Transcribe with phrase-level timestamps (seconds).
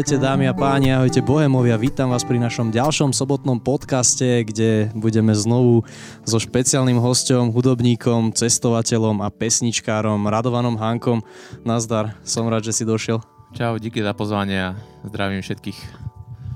[0.00, 5.36] Ahojte dámy a páni, ahojte bohemovia, vítam vás pri našom ďalšom sobotnom podcaste, kde budeme
[5.36, 5.84] znovu
[6.24, 11.20] so špeciálnym hostom, hudobníkom, cestovateľom a pesničkárom Radovanom Hankom.
[11.68, 13.20] Nazdar, som rád, že si došiel.
[13.52, 15.76] Čau, díky za pozvanie a zdravím všetkých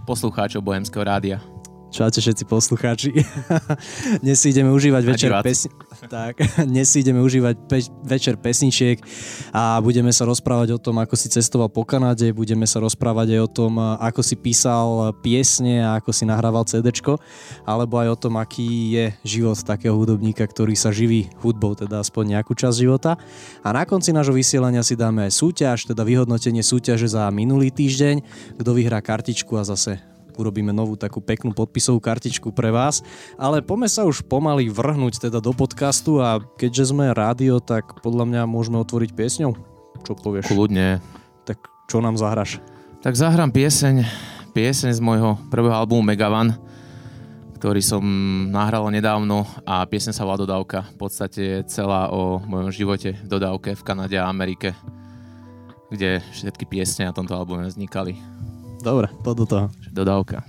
[0.08, 1.44] poslucháčov Bohemského rádia.
[1.94, 3.14] Čaute všetci poslucháči.
[4.26, 5.70] dnes si ideme užívať večer, pesni-
[6.10, 6.42] tak,
[6.74, 8.98] dnes si ideme užívať pe- večer pesničiek
[9.54, 13.40] a budeme sa rozprávať o tom, ako si cestoval po Kanade, budeme sa rozprávať aj
[13.46, 17.22] o tom, ako si písal piesne a ako si nahrával CDčko,
[17.62, 22.34] alebo aj o tom, aký je život takého hudobníka, ktorý sa živí hudbou, teda aspoň
[22.34, 23.14] nejakú časť života.
[23.62, 28.26] A na konci nášho vysielania si dáme aj súťaž, teda vyhodnotenie súťaže za minulý týždeň,
[28.58, 33.00] kto vyhrá kartičku a zase urobíme novú takú peknú podpisovú kartičku pre vás.
[33.38, 38.24] Ale poďme sa už pomaly vrhnúť teda do podcastu a keďže sme rádio, tak podľa
[38.28, 39.52] mňa môžeme otvoriť piesňou.
[40.04, 40.50] Čo povieš?
[40.50, 41.00] Kľudne.
[41.48, 42.60] Tak čo nám zahraš?
[43.04, 44.04] Tak zahrám pieseň,
[44.56, 46.56] pieseň z môjho prvého albumu Megavan,
[47.60, 48.04] ktorý som
[48.52, 50.84] nahral nedávno a pieseň sa volá Dodávka.
[50.96, 54.76] V podstate je celá o mojom živote v dodávke v Kanade a Amerike,
[55.88, 58.16] kde všetky piesne na tomto albume vznikali.
[58.84, 59.66] Dobre, poď do toho.
[59.96, 60.44] Dodávka.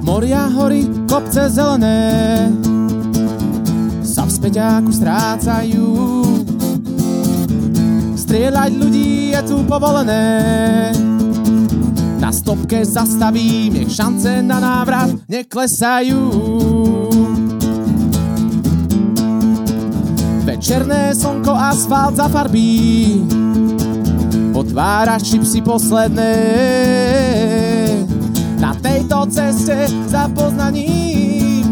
[0.00, 2.48] Moria, hory, kopce zelené
[4.00, 5.86] sa v späťáku strácajú
[8.28, 10.28] Strieľať ľudí je tu povolené.
[12.20, 16.28] Na stopke zastavím, nech šance na návrat neklesajú.
[20.44, 23.24] Večerné slnko, asfalt zafarbí,
[24.52, 26.36] otváraš čipsy posledné.
[28.60, 31.64] Na tejto ceste za poznaním,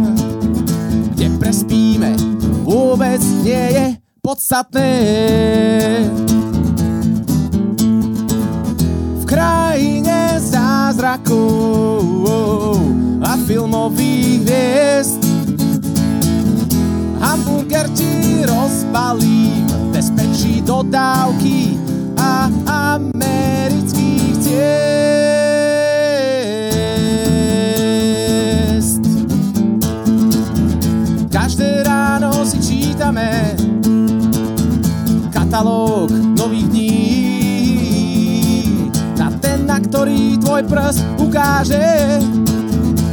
[1.13, 2.17] kde prespíme,
[2.65, 3.87] vôbec nie je
[4.25, 4.93] podstatné.
[9.47, 12.03] Krajine zázrakov
[13.23, 15.23] a filmových hviezd.
[17.23, 21.79] Hamburger ti rozbalím, bezpečí dodávky
[22.19, 22.51] a
[22.91, 24.67] amerických ciest.
[31.31, 33.55] Každé ráno si čítame
[35.31, 36.36] katalóg
[40.17, 41.93] ktorý tvoj prst ukáže,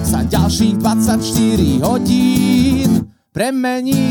[0.08, 4.08] sa ďalších 24 hodín premení.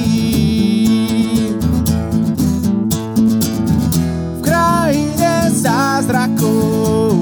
[4.37, 7.17] V krajine zázrakov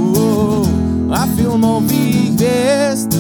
[1.15, 3.15] a filmových hviezd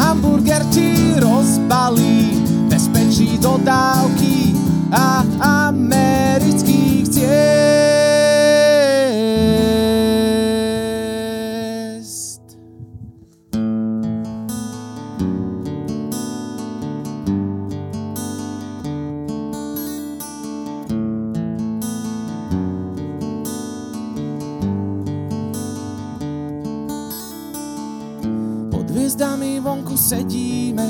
[0.00, 2.40] hamburger ti rozbalí,
[2.72, 4.56] bezpečí dodávky
[4.96, 7.73] a amerických ciest.
[30.04, 30.84] Sedíme,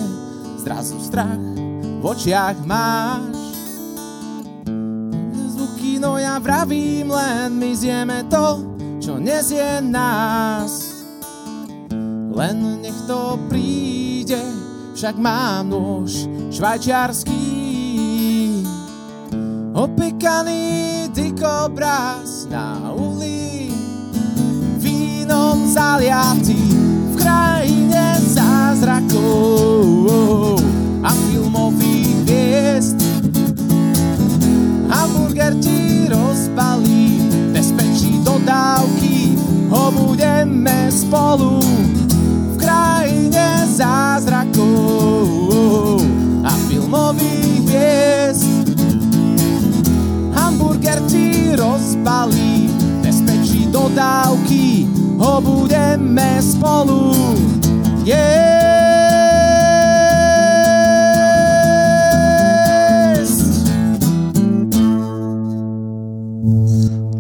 [0.59, 1.39] zrazu strach
[1.79, 3.39] v očiach máš.
[5.55, 8.67] Zvuky, no ja vravím, len my zjeme to,
[8.99, 11.07] čo nezie nás.
[12.35, 14.43] Len nech to príde,
[14.99, 17.47] však mám nôž švajčiarský.
[19.79, 23.71] Opekaný dikobraz na uli,
[24.83, 26.59] vínom zaliatý
[27.11, 27.54] v krajine
[28.75, 30.59] zázrakov
[31.07, 32.99] a filmových hviezd.
[34.91, 37.23] Hamburger ti rozbalí,
[37.55, 39.39] bezpečí dodávky,
[39.71, 41.63] ho budeme spolu
[42.51, 44.67] v krajine zázrakov
[46.43, 48.75] a filmových hviezd.
[50.35, 52.75] Hamburger ti rozbalí,
[53.07, 54.91] bezpečí dodávky,
[55.23, 57.15] ho budeme spolu
[58.05, 58.85] Yes!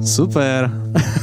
[0.04, 0.68] Super.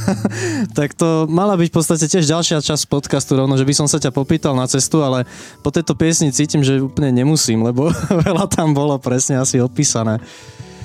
[0.78, 4.02] tak to mala byť v podstate tiež ďalšia časť podcastu, rovno, že by som sa
[4.02, 5.30] ťa popýtal na cestu, ale
[5.62, 7.94] po tejto piesni cítim, že úplne nemusím, lebo
[8.26, 10.18] veľa tam bolo presne asi opísané.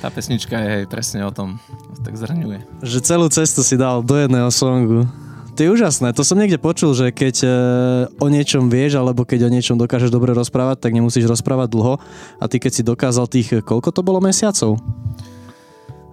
[0.05, 1.57] Tá pesnička je presne o tom,
[2.05, 2.85] tak zhrňuje.
[2.85, 5.09] Že celú cestu si dal do jedného songu.
[5.57, 6.13] To je úžasné.
[6.13, 7.49] To som niekde počul, že keď e,
[8.21, 11.97] o niečom vieš, alebo keď o niečom dokážeš dobre rozprávať, tak nemusíš rozprávať dlho.
[12.37, 14.77] A ty keď si dokázal tých, koľko to bolo mesiacov?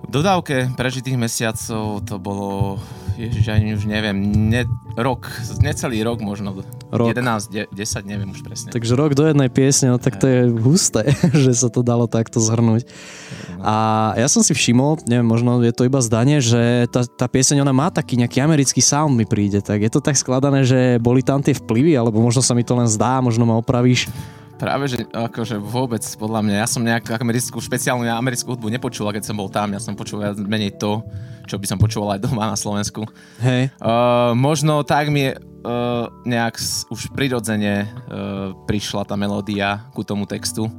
[0.05, 2.77] V dodávke prežitých mesiacov to bolo
[3.15, 4.19] Ježiš, ani už neviem,
[4.51, 4.67] ne,
[4.99, 5.31] rok,
[5.62, 7.15] necelý rok možno, rok.
[7.15, 8.75] 11, de, 10, neviem už presne.
[8.75, 11.15] Takže rok do jednej piesne, no tak to je husté,
[11.47, 12.85] že sa to dalo takto zhrnúť.
[13.55, 13.62] No.
[13.65, 13.75] A
[14.19, 17.73] ja som si všimol, neviem, možno je to iba zdanie, že tá, tá pieseň, ona
[17.73, 21.39] má taký nejaký americký sound mi príde, tak je to tak skladané, že boli tam
[21.39, 24.11] tie vplyvy, alebo možno sa mi to len zdá, možno ma opravíš.
[24.55, 29.27] Práve, že akože vôbec, podľa mňa, ja som nejakú americkú, špeciálnu americkú hudbu nepočul, keď
[29.27, 31.03] som bol tam, ja som počul menej to,
[31.51, 33.03] čo by som počúval aj doma na Slovensku.
[33.43, 33.75] Hej.
[33.83, 36.55] Uh, možno tak mi uh, nejak
[36.89, 40.71] už prirodzene uh, prišla tá melódia ku tomu textu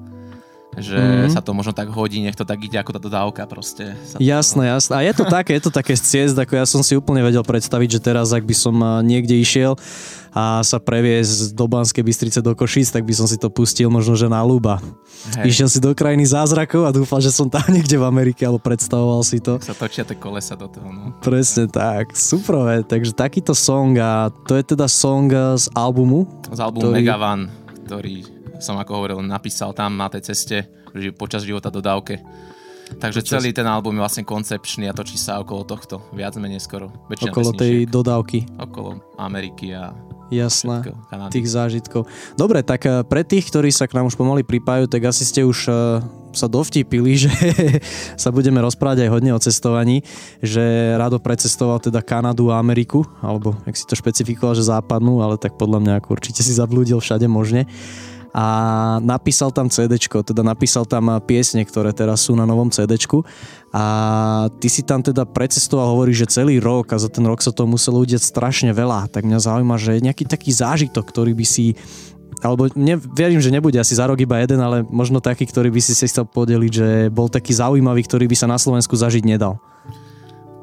[0.75, 1.31] že mm-hmm.
[1.31, 3.95] sa to možno tak hodí, nech to tak ide ako tá dodávka proste.
[4.19, 4.72] Jasné, to...
[4.75, 4.94] jasné.
[4.95, 8.00] A je to také, je to také ciest, ako ja som si úplne vedel predstaviť,
[8.00, 9.80] že teraz, ak by som niekde išiel
[10.36, 14.19] a sa previesť do Banskej Bystrice do Košíc, tak by som si to pustil možno,
[14.19, 14.83] že na Luba.
[15.39, 15.48] Hej.
[15.48, 19.24] Išiel si do krajiny zázrakov a dúfal, že som tam niekde v Amerike, alebo predstavoval
[19.24, 19.63] si to.
[19.63, 20.92] Sa točia tie kolesa do toho.
[20.92, 21.16] No.
[21.24, 22.83] Presne tak, super.
[22.83, 26.27] Takže takýto song a to je teda song z albumu?
[26.51, 27.00] Z albumu ktorý...
[27.00, 27.39] Megavan,
[27.88, 30.68] ktorý som ako hovoril, napísal tam na tej ceste
[31.19, 32.24] počas života dodávke.
[32.86, 33.42] Takže počas...
[33.42, 36.94] celý ten album je vlastne koncepčný a točí sa okolo tohto, viac menej skoro.
[37.10, 38.46] Väčšina okolo tej dodávky.
[38.62, 39.90] Okolo Ameriky a
[40.34, 40.81] Jasné,
[41.30, 42.10] tých zážitkov.
[42.34, 45.46] Dobre, tak eh, pre tých, ktorí sa k nám už pomaly pripájajú, tak asi ste
[45.46, 46.01] už eh,
[46.34, 47.31] sa dovtipili, že
[48.18, 50.01] sa budeme rozprávať aj hodne o cestovaní,
[50.42, 55.38] že Rado precestoval teda Kanadu a Ameriku, alebo ak si to špecifikoval, že západnú, ale
[55.38, 57.69] tak podľa mňa určite si zablúdil všade možne
[58.36, 58.46] a
[59.00, 63.00] napísal tam CD, teda napísal tam piesne, ktoré teraz sú na novom CD.
[63.72, 63.84] A
[64.60, 67.64] ty si tam teda precestoval, hovorí, že celý rok a za ten rok sa to
[67.64, 69.08] muselo udiať strašne veľa.
[69.08, 71.80] Tak mňa zaujíma, že nejaký taký zážitok, ktorý by si
[72.44, 75.80] alebo ne, verím, že nebude asi za rok iba jeden, ale možno taký, ktorý by
[75.80, 79.58] si si chcel podeliť, že bol taký zaujímavý, ktorý by sa na Slovensku zažiť nedal.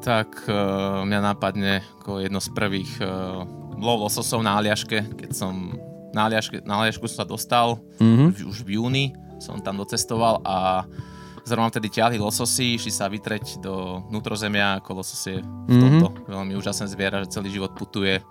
[0.05, 3.49] Tak uh, mňa napadne ako jedno z prvých uh,
[3.81, 5.73] lov lososov na Aliaške, keď som
[6.13, 8.47] na Aliašku, na Aliašku sa dostal mm-hmm.
[8.47, 9.05] už v júni,
[9.41, 10.87] som tam docestoval a
[11.43, 15.81] zrovna vtedy ťahli lososy, išli sa vytreť do vnútrozemia, ako losos je v mm-hmm.
[15.81, 18.23] tomto veľmi úžasné zviera, že celý život putuje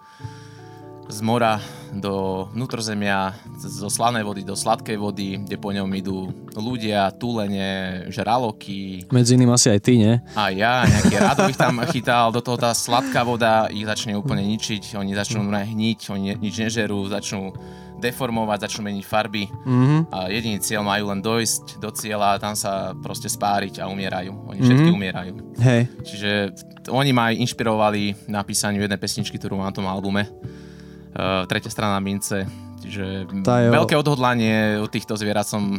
[1.12, 1.60] z mora
[1.92, 9.04] do vnútrozemia, zo slanej vody do sladkej vody, kde po ňom idú ľudia, túlene, žraloky.
[9.12, 10.16] Medzi iným asi aj ty, nie?
[10.40, 14.48] A ja, nejaký rado ich tam chytal, do toho tá sladká voda ich začne úplne
[14.56, 17.52] ničiť, oni začnú hniť, oni nič nežerú, začnú
[18.02, 20.10] deformovať, začnú meniť farby mm-hmm.
[20.10, 24.32] a jediný cieľ majú len dojsť do cieľa a tam sa proste spáriť a umierajú.
[24.50, 24.98] Oni všetky mm-hmm.
[24.98, 25.34] umierajú.
[25.62, 25.82] Hej.
[26.02, 26.32] Čiže
[26.90, 30.26] oni ma inšpirovali na písaniu jednej pesničky, ktorú mám na tom albume
[31.48, 32.48] tretia strana mince.
[32.82, 35.78] Čiže veľké odhodlanie u týchto zvierat som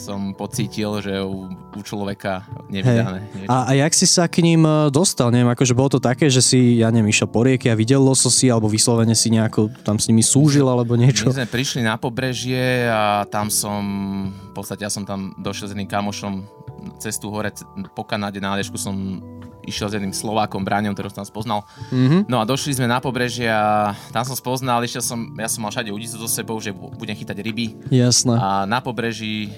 [0.00, 3.20] som pocítil, že u, u človeka nevydané.
[3.36, 3.46] Hey.
[3.52, 5.28] A, a jak si sa k ním e, dostal?
[5.28, 8.48] Neviem, akože bolo to také, že si, ja neviem, išiel po rieke a videl lososy,
[8.48, 11.28] alebo vyslovene si nejako tam s nimi súžil, alebo niečo?
[11.28, 13.84] My sme prišli na pobrežie a tam som,
[14.32, 16.48] v podstate ja som tam došiel s jedným kamošom
[16.96, 17.52] cestu hore
[17.92, 19.20] po Kanade na Aliešku som
[19.64, 21.60] išiel s jedným Slovákom, Bráňom, ktorého som tam spoznal.
[21.92, 22.28] Mm-hmm.
[22.28, 25.72] No a došli sme na pobrežie a tam som spoznal, išiel som, ja som mal
[25.72, 27.90] všade udicu so sebou, že budem chytať ryby.
[27.92, 28.36] Jasné.
[28.36, 29.50] A na pobreží e,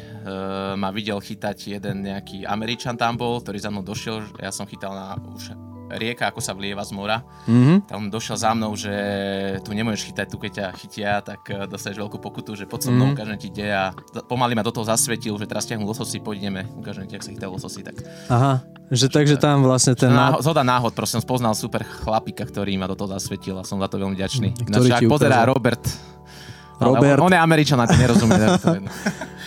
[0.77, 4.95] ma videl chytať jeden nejaký Američan tam bol, ktorý za mnou došiel, ja som chytal
[4.95, 7.21] na už rieka, ako sa vlieva z mora.
[7.45, 7.77] Mm-hmm.
[7.89, 8.93] Tam došiel za mnou, že
[9.65, 12.91] tu nemôžeš chytať, tu keď ťa chytia, tak e, dostaneš veľkú pokutu, že pod so
[12.91, 13.17] mnou, mm-hmm.
[13.17, 13.93] ukážem ti ide a
[14.27, 17.51] pomaly ma do toho zasvetil, že teraz ťahnú lososy, poďme, ukážem ti, ak sa chytajú
[17.53, 17.81] lososy.
[17.85, 17.97] Tak...
[18.33, 20.13] Aha, že takže tam vlastne ten...
[20.13, 23.81] Náhod, zhoda náhod, proste som spoznal super chlapika, ktorý ma do toho zasvetil a som
[23.81, 24.53] za to veľmi vďačný.
[24.69, 25.81] Ktorý Ináč, ak pozerá Robert,
[26.83, 27.19] Robert.
[27.23, 28.39] On, je Američan, to nerozumie.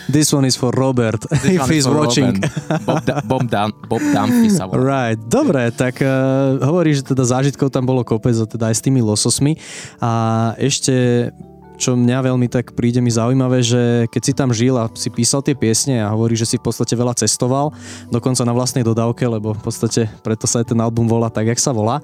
[0.06, 2.38] This one is for Robert, This if he's watching.
[2.86, 4.78] Bob, da, Bob, Dan, Bob Dunphy sa volá.
[4.78, 9.02] Right, dobre, tak uh, hovorí, že teda zážitkov tam bolo kopec, teda aj s tými
[9.02, 9.58] lososmi.
[9.98, 11.28] A ešte
[11.76, 15.44] čo mňa veľmi tak príde mi zaujímavé, že keď si tam žil a si písal
[15.44, 17.70] tie piesne a hovorí, že si v podstate veľa cestoval,
[18.08, 21.60] dokonca na vlastnej dodávke, lebo v podstate preto sa aj ten album volá tak, jak
[21.60, 22.00] sa volá,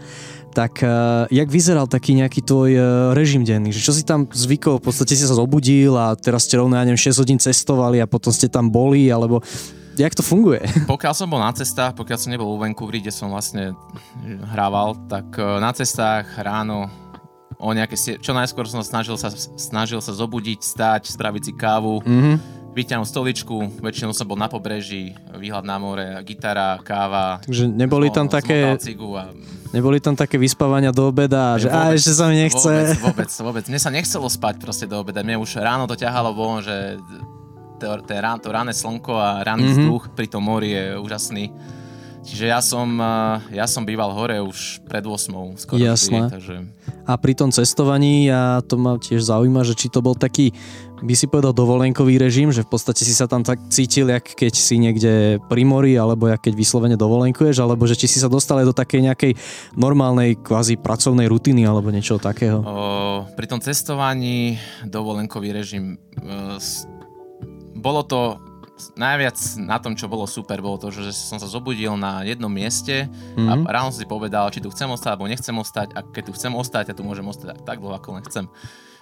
[0.52, 2.84] tak uh, jak vyzeral taký nejaký tvoj uh,
[3.16, 3.72] režim denný?
[3.72, 4.78] Že čo si tam zvykol?
[4.78, 8.06] V podstate si sa zobudil a teraz ste rovno, ja neviem, 6 hodín cestovali a
[8.06, 9.40] potom ste tam boli, alebo
[9.96, 10.60] jak to funguje?
[10.92, 13.72] Pokiaľ som bol na cestách, pokiaľ som nebol v Vancouveri, kde som vlastne
[14.52, 16.88] hrával, tak na cestách ráno
[17.62, 22.34] o nejaké, čo najskôr som snažil sa, snažil sa zobudiť, stať, spraviť si kávu, mm-hmm.
[22.74, 27.38] vyťahnuť stoličku, väčšinou som bol na pobreží, výhľad na more, gitara, káva.
[27.46, 28.74] Takže neboli tam také...
[28.74, 29.30] A...
[29.72, 32.60] Neboli tam také vyspávania do obeda, že vôbec, a ešte sa mi nechce.
[32.60, 33.64] Vôbec, vôbec, vôbec.
[33.70, 35.22] Mne sa nechcelo spať proste do obeda.
[35.22, 36.98] Mne už ráno to ťahalo von, že
[37.80, 39.86] to, to, to ráne slnko a rány mm-hmm.
[39.86, 41.54] vzduch pri tom mori je úžasný.
[42.22, 45.58] Čiže ja som, eh, ja som býval hore už pred 8.
[45.58, 46.30] skoro Jasné.
[46.30, 46.54] Vždy, takže...
[47.02, 50.54] A pri tom cestovaní, ja to ma tiež zaujíma, že či to bol taký,
[51.02, 54.54] by si povedal, dovolenkový režim, že v podstate si sa tam tak cítil, jak keď
[54.54, 58.62] si niekde pri mori, alebo jak keď vyslovene dovolenkuješ, alebo že či si sa dostal
[58.62, 59.32] aj do takej nejakej
[59.74, 62.62] normálnej kvázi pracovnej rutiny, alebo niečo takého.
[62.62, 66.54] O, pri tom cestovaní dovolenkový režim, e,
[67.82, 68.38] bolo to
[68.98, 73.06] najviac na tom, čo bolo super, bolo to, že som sa zobudil na jednom mieste
[73.06, 73.48] mm-hmm.
[73.48, 73.64] a mhm.
[73.68, 76.84] ráno si povedal, či tu chcem ostať alebo nechcem ostať a keď tu chcem ostať,
[76.90, 78.44] ja tu môžem ostať tak dlho, ako len chcem.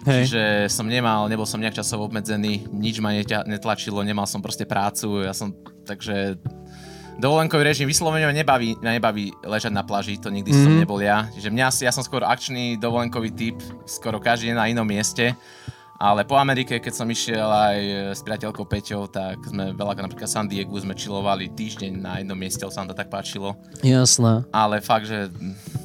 [0.01, 0.33] Hej.
[0.33, 3.13] Čiže som nemal, nebol som nejak časovo obmedzený, nič ma
[3.45, 5.53] netlačilo, nemal som proste prácu, ja som,
[5.85, 6.41] takže
[7.21, 10.65] dovolenkový režim vyslovene nebaví, nebaví ležať na pláži, to nikdy mm-hmm.
[10.65, 10.81] som mhm.
[10.81, 11.29] nebol ja.
[11.37, 15.37] Čiže mňa, ja som skôr akčný dovolenkový typ, skoro každý deň na inom mieste
[16.01, 17.77] ale po Amerike, keď som išiel aj
[18.17, 22.65] s priateľkou Peťou, tak sme veľa, napríklad San Diego sme čilovali týždeň na jednom mieste,
[22.65, 23.53] sa nám to tak páčilo.
[23.85, 24.41] Jasné.
[24.49, 25.29] Ale fakt, že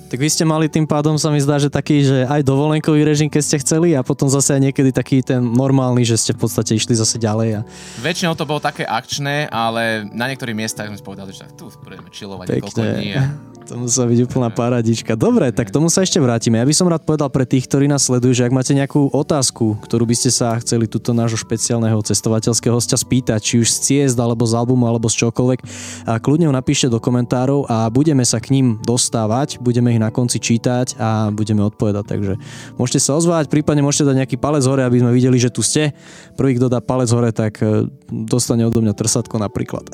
[0.06, 3.26] tak vy ste mali tým pádom, sa mi zdá, že taký, že aj dovolenkový režim,
[3.26, 6.78] keď ste chceli a potom zase aj niekedy taký ten normálny, že ste v podstate
[6.78, 7.58] išli zase ďalej.
[7.58, 7.60] A...
[8.00, 12.06] Väčšinou to bolo také akčné, ale na niektorých miestach sme si povedali, že tu budeme
[12.06, 13.10] čilovať niekoľko dní.
[13.18, 13.22] A...
[13.66, 15.18] To musí byť úplná paradička.
[15.18, 16.62] Dobre, tak tomu sa ešte vrátime.
[16.62, 19.82] Ja by som rád povedal pre tých, ktorí nás sledujú, že ak máte nejakú otázku,
[19.82, 24.14] ktorú by ste sa chceli túto nášho špeciálneho cestovateľského hostia spýtať, či už z ciest,
[24.22, 25.66] alebo z albumu, alebo z čokoľvek,
[26.06, 30.14] a kľudne ho napíšte do komentárov a budeme sa k ním dostávať, budeme ich na
[30.14, 32.06] konci čítať a budeme odpovedať.
[32.06, 32.32] Takže
[32.78, 35.90] môžete sa ozvať, prípadne môžete dať nejaký palec hore, aby sme videli, že tu ste.
[36.38, 39.90] Prvý, kto dá palec hore, tak e, dostane odo mňa trsatko napríklad.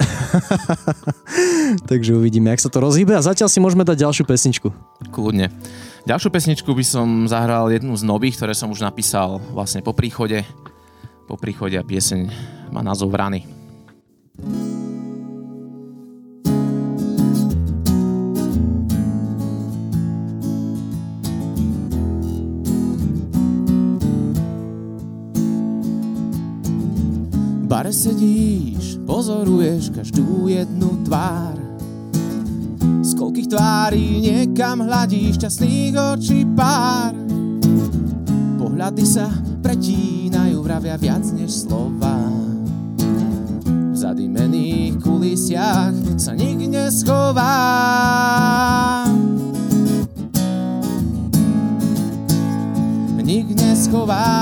[1.91, 4.69] Takže uvidíme, jak sa to rozhýbe a zatiaľ si môžeme dať ďalšiu pesničku.
[5.15, 5.55] Kľudne.
[6.03, 10.43] Ďalšiu pesničku by som zahral jednu z nových, ktoré som už napísal vlastne po príchode.
[11.31, 12.27] Po príchode a pieseň
[12.75, 13.47] má názov Vrany.
[27.73, 31.62] bare sedíš, pozoruješ každú jednu tvár
[33.23, 37.15] koľkých tvári niekam hľadí šťastných očí pár.
[38.59, 39.31] Pohľady sa
[39.63, 42.19] pretínajú, vravia viac než slova.
[43.63, 47.55] V zadimených kulisiach sa nik neschová.
[53.23, 54.35] Nik neschová.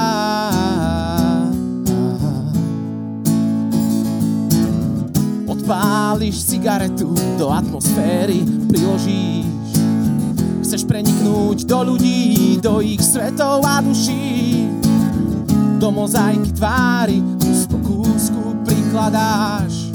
[5.71, 9.75] Zapáliš cigaretu, do atmosféry priložíš.
[10.62, 14.71] Chceš preniknúť do ľudí, do ich svetov a duší.
[15.83, 19.91] Do mozaiky tvári, kus po kúsku prikladáš.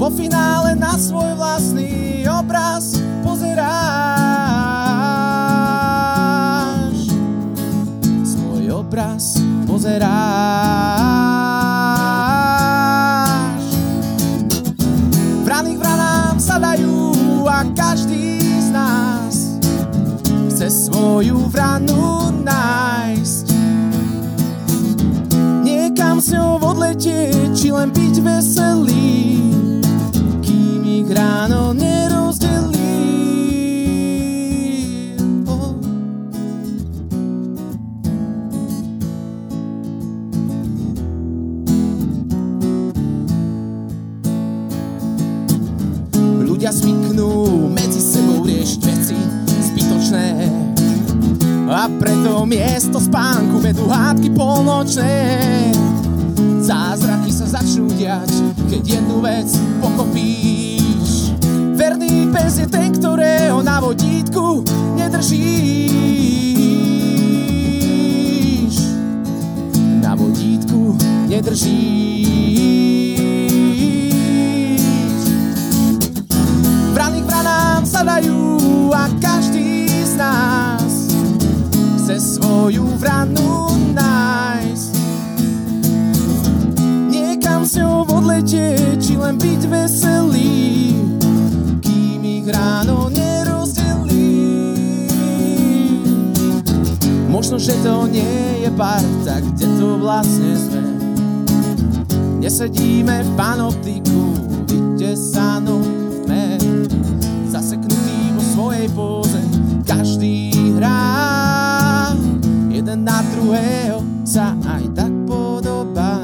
[0.00, 3.76] Vo finále na svoj vlastný obraz pozeráš.
[8.24, 9.36] Svoj obraz
[9.68, 11.05] pozeráš.
[20.76, 23.46] Svoju vranu nájsť.
[25.64, 29.40] Niekam s ňou odletieť, či len byť veselý,
[30.44, 31.85] kým ich ráno nerozdelí.
[51.88, 55.14] Preto miesto spánku vedú hádky polnočné.
[56.62, 58.30] Zázraky sa začnú diať,
[58.66, 59.46] keď jednu vec
[59.78, 61.30] pochopíš.
[61.78, 64.66] Verný pes je ten, ktorého na vodítku
[64.98, 65.46] nedržíš.
[70.02, 70.98] Na vodítku
[71.30, 72.26] nedržíš.
[76.94, 78.45] Vrany k vranám sa dajú
[82.16, 84.92] chce svoju vranu nájsť.
[87.12, 90.96] Niekam s ňou odletieť, či len byť veselý,
[91.84, 94.32] kým ich ráno nerozdelí.
[97.28, 100.82] Možno, že to nie je parta, kde to vlastne sme.
[102.40, 104.22] nesedíme v panoptiku,
[104.64, 106.46] vytesanom v tme,
[107.52, 109.40] zaseknutý vo svojej póze,
[109.84, 111.65] každý hrá,
[112.86, 116.22] jeden na druhého sa aj tak podobá.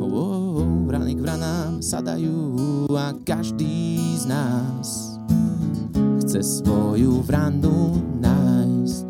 [0.00, 5.20] Oh, oh, vrany k vranám sadajú a každý z nás
[6.24, 9.04] chce svoju vranu nájsť.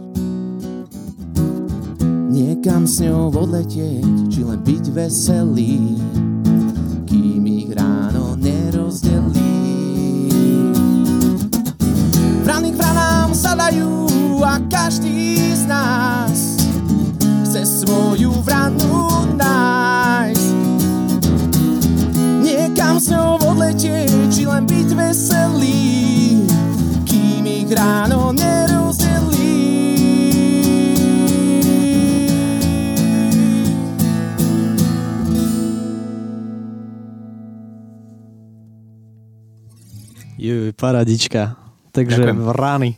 [2.35, 5.95] Niekam s ňou odletieť, či len byť veselý,
[40.77, 41.57] paradička.
[41.91, 42.39] Takže Ďakujem.
[42.45, 42.91] vrany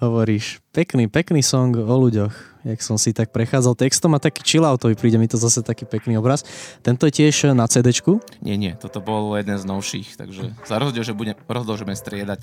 [0.00, 0.60] hovoríš.
[0.72, 2.32] Pekný, pekný song o ľuďoch.
[2.60, 6.20] Jak som si tak prechádzal textom a taký chilloutový, príde mi to zase taký pekný
[6.20, 6.44] obraz.
[6.84, 7.88] Tento je tiež na cd
[8.44, 12.00] Nie, nie, toto bol jeden z novších, takže sa rozhodol, že budem, rozhodol, že budem
[12.00, 12.42] striedať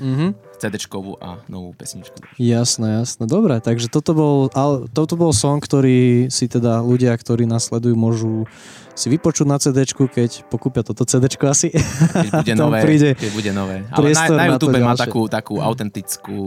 [0.00, 0.26] Mhm.
[0.56, 0.74] cd
[1.20, 2.16] a novú pesničku.
[2.40, 3.24] Jasné, jasné.
[3.28, 7.92] Dobre, takže toto bol, ale, toto bol song, ktorý si teda ľudia, ktorí nás sledujú,
[7.92, 8.48] môžu
[8.92, 11.72] si vypočuť na cd keď pokúpia toto cd asi.
[11.72, 13.76] Keď bude nové, príde keď bude nové.
[13.88, 15.04] Ale na, na na YouTube má ďalšie.
[15.08, 16.40] takú, takú autentickú,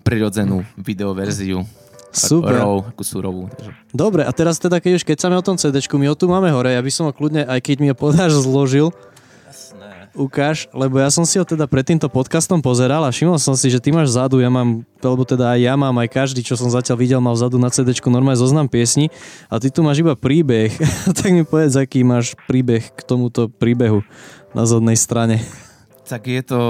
[0.00, 1.68] prirodzenú videoverziu.
[2.08, 2.64] Super.
[2.64, 3.52] Raw, takú.
[3.52, 3.70] Takže.
[3.92, 6.48] Dobre, a teraz teda, keď už keď sa o tom cd my ho tu máme
[6.48, 8.90] hore, ja by som ho kľudne, aj keď mi ho podáš, zložil.
[10.18, 13.70] Ukáž, lebo ja som si ho teda pred týmto podcastom pozeral a všimol som si,
[13.70, 16.66] že ty máš vzadu, ja mám, lebo teda aj ja mám, aj každý, čo som
[16.66, 19.14] zatiaľ videl, mal vzadu na CD normálne zoznam piesni
[19.46, 20.74] a ty tu máš iba príbeh.
[21.18, 24.02] tak mi povedz, aký máš príbeh k tomuto príbehu
[24.50, 25.38] na zadnej strane.
[26.08, 26.60] Tak je to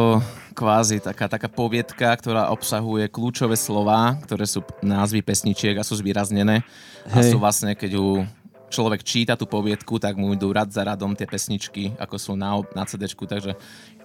[0.59, 6.67] kvázi taká, taká poviedka, ktorá obsahuje kľúčové slova, ktoré sú názvy pesničiek a sú zvýraznené.
[7.07, 7.31] A Hej.
[7.31, 8.27] sú vlastne, keď ju
[8.69, 12.61] človek číta tú poviedku, tak mu idú rad za radom tie pesničky, ako sú na,
[12.77, 13.57] na cd takže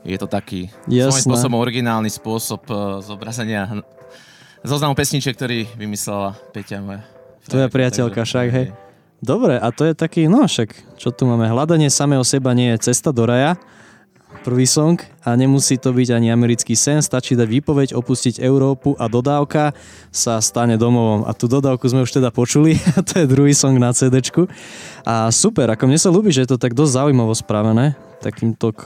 [0.04, 3.84] je to taký svojím spôsobom originálny spôsob eh, zobrazenia
[4.64, 7.04] zoznamu pesničiek, ktorý vymyslela Peťa moja.
[7.44, 8.68] Tvoja priateľka takže- však, hej.
[9.24, 11.48] Dobre, a to je taký, no však, čo tu máme?
[11.48, 13.56] Hľadanie samého seba nie je cesta do raja.
[14.42, 19.06] Prvý song a nemusí to byť ani americký sen, stačí dať výpoveď, opustiť Európu a
[19.06, 19.78] dodávka
[20.10, 21.24] sa stane domovom.
[21.30, 22.82] A tú dodávku sme už teda počuli,
[23.14, 24.20] to je druhý song na CD.
[25.06, 28.82] A super, ako mne sa ľúbi, že je to tak dosť zaujímavo spravené, takýmto k,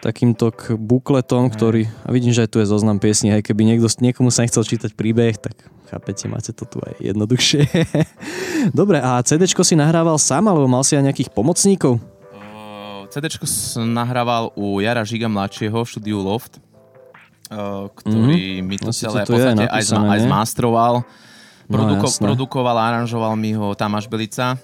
[0.00, 3.90] takýmto k bukletom, ktorý, a vidím, že aj tu je zoznam piesní, aj keby niekto,
[3.98, 5.58] niekomu sa nechcel čítať príbeh, tak
[5.90, 7.68] chápete, máte to tu aj jednoduchšie.
[8.78, 12.17] Dobre, a CD si nahrával sám, alebo mal si aj nejakých pomocníkov?
[13.20, 13.26] CD
[13.76, 16.62] nahrával u Jara Žiga mladšieho v štúdiu Loft,
[17.48, 20.94] uh, ktorý mi to Asi celé to tu je podstate aj, zma- aj zmastroval.
[21.66, 24.56] Produko- No, produkoval a aranžoval mi ho Tamáš Belica,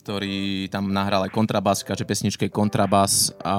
[0.00, 3.56] ktorý tam nahral aj kontrabas, v každej pesničke je kontrabas a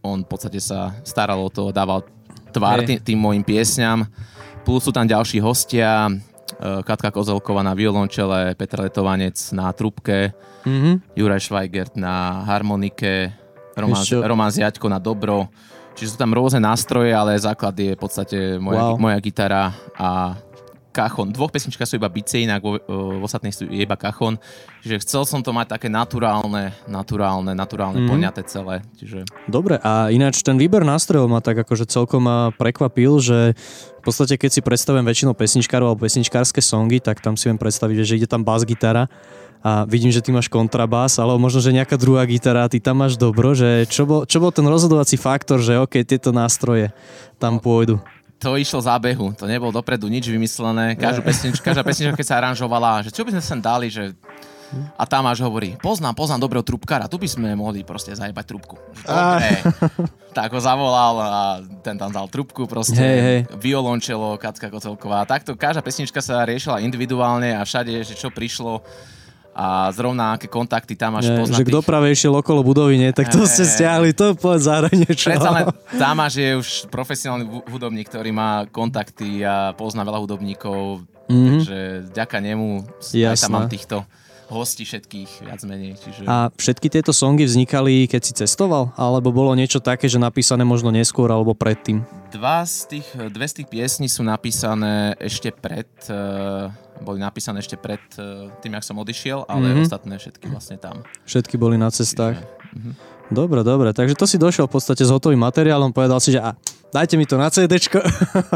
[0.00, 2.06] on v podstate sa staral o to, dával
[2.50, 4.06] tvár tým, tým mojim piesňam.
[4.62, 6.06] Plus sú tam ďalší hostia,
[6.60, 11.18] Katka Kozelková na violončele, Petr Letovanec na trubke, Mhm.
[11.18, 13.34] Juraj Schweigert na harmonike,
[13.74, 15.50] Roman, Roman Zjaďko na dobro.
[15.92, 18.96] Čiže sú tam rôzne nástroje, ale základ je v podstate moja, Wow.
[18.96, 20.38] moja gitara a
[20.92, 21.32] kachon.
[21.32, 24.36] Dvoch pesničkách sú iba bicie, inak vo, v ostatných sú iba kachon.
[24.84, 28.08] Čiže chcel som to mať také naturálne, naturálne, naturálne mm.
[28.12, 28.84] poňaté celé.
[29.00, 33.56] Čiže Dobre, a ináč ten výber nástrojov ma tak akože celkom ma prekvapil, že
[33.98, 37.96] v podstate keď si predstavujem väčšinou pesničkárov alebo pesničkárske songy, tak tam si viem predstaviť,
[38.04, 39.08] že ide tam bas gitara
[39.62, 43.14] a vidím, že ty máš kontrabás, alebo možno, že nejaká druhá gitara ty tam máš
[43.14, 46.90] dobro, že čo bol, čo bol ten rozhodovací faktor, že OK, tieto nástroje
[47.38, 48.02] tam pôjdu.
[48.42, 50.98] To išlo zábehu, to nebolo dopredu nič vymyslené.
[50.98, 54.10] Každú pesničku, každá pesnička, keď sa aranžovala, že čo by sme sem dali, že
[54.96, 58.80] a Tamáš hovorí, poznám, poznám dobrého trubkára, tu by sme mohli proste zajebať trubku.
[59.04, 59.60] Dobre.
[60.36, 61.30] tak ho zavolal a
[61.84, 63.40] ten tam dal trubku proste, Hej, hej.
[63.60, 65.28] violončelo, Kacka Kocelková.
[65.28, 68.80] Takto každá pesnička sa riešila individuálne a všade, že čo prišlo
[69.54, 71.68] a zrovna aké kontakty tam máš Nie, že poznatých.
[71.68, 75.28] kto práve išiel okolo budovy, nie, tak to Hej, ste stiahli, to povedz niečo.
[75.28, 81.46] Predsa Tamáš je už profesionálny hu- hudobník, ktorý má kontakty a pozná veľa hudobníkov, Mhm.
[81.50, 83.40] takže vďaka nemu aj Jasné.
[83.40, 83.96] tam mám týchto
[84.52, 85.96] hosti všetkých viac menej.
[85.96, 86.28] Čiže...
[86.28, 88.92] A všetky tieto songy vznikali, keď si cestoval?
[89.00, 92.04] Alebo bolo niečo také, že napísané možno neskôr alebo predtým?
[92.28, 96.68] Dva z tých, dve z tých piesní sú napísané ešte pred, uh,
[97.00, 99.84] boli napísané ešte pred uh, tým, jak som odišiel, ale mm-hmm.
[99.88, 101.00] ostatné všetky vlastne tam.
[101.24, 102.36] Všetky boli na cestách.
[102.36, 102.94] Čiže, uh-huh.
[103.32, 106.52] Dobre, dobre, takže to si došiel v podstate s hotovým materiálom, povedal si, že a,
[106.92, 107.80] dajte mi to na CD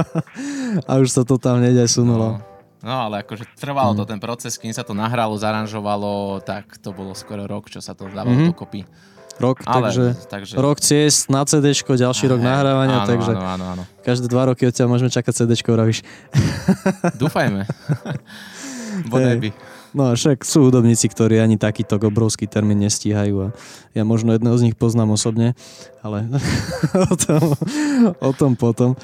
[0.89, 2.37] a už sa to tam nejde sunulo.
[2.37, 2.56] No.
[2.87, 3.99] No ale akože trvalo mm.
[3.99, 7.99] to ten proces, kým sa to nahralo, zaranžovalo, tak to bolo skoro rok, čo sa
[7.99, 8.51] to dávalo mm-hmm.
[8.55, 8.87] dokopy.
[9.37, 13.65] Rok, ale, takže, takže rok ciest na CD, ďalší rok nahrávania, áno, takže áno, áno,
[13.77, 13.83] áno.
[14.01, 16.01] každé dva roky od teba môžeme čakať CD, vravíš.
[17.21, 17.69] Dúfajme.
[19.13, 19.51] Bodaj by.
[19.97, 23.57] No však sú hudobníci, ktorí ani takýto obrovský termín nestíhajú a
[23.93, 25.53] ja možno jedného z nich poznám osobne,
[26.01, 26.29] ale
[27.13, 27.43] o, tom,
[28.21, 28.97] o tom potom.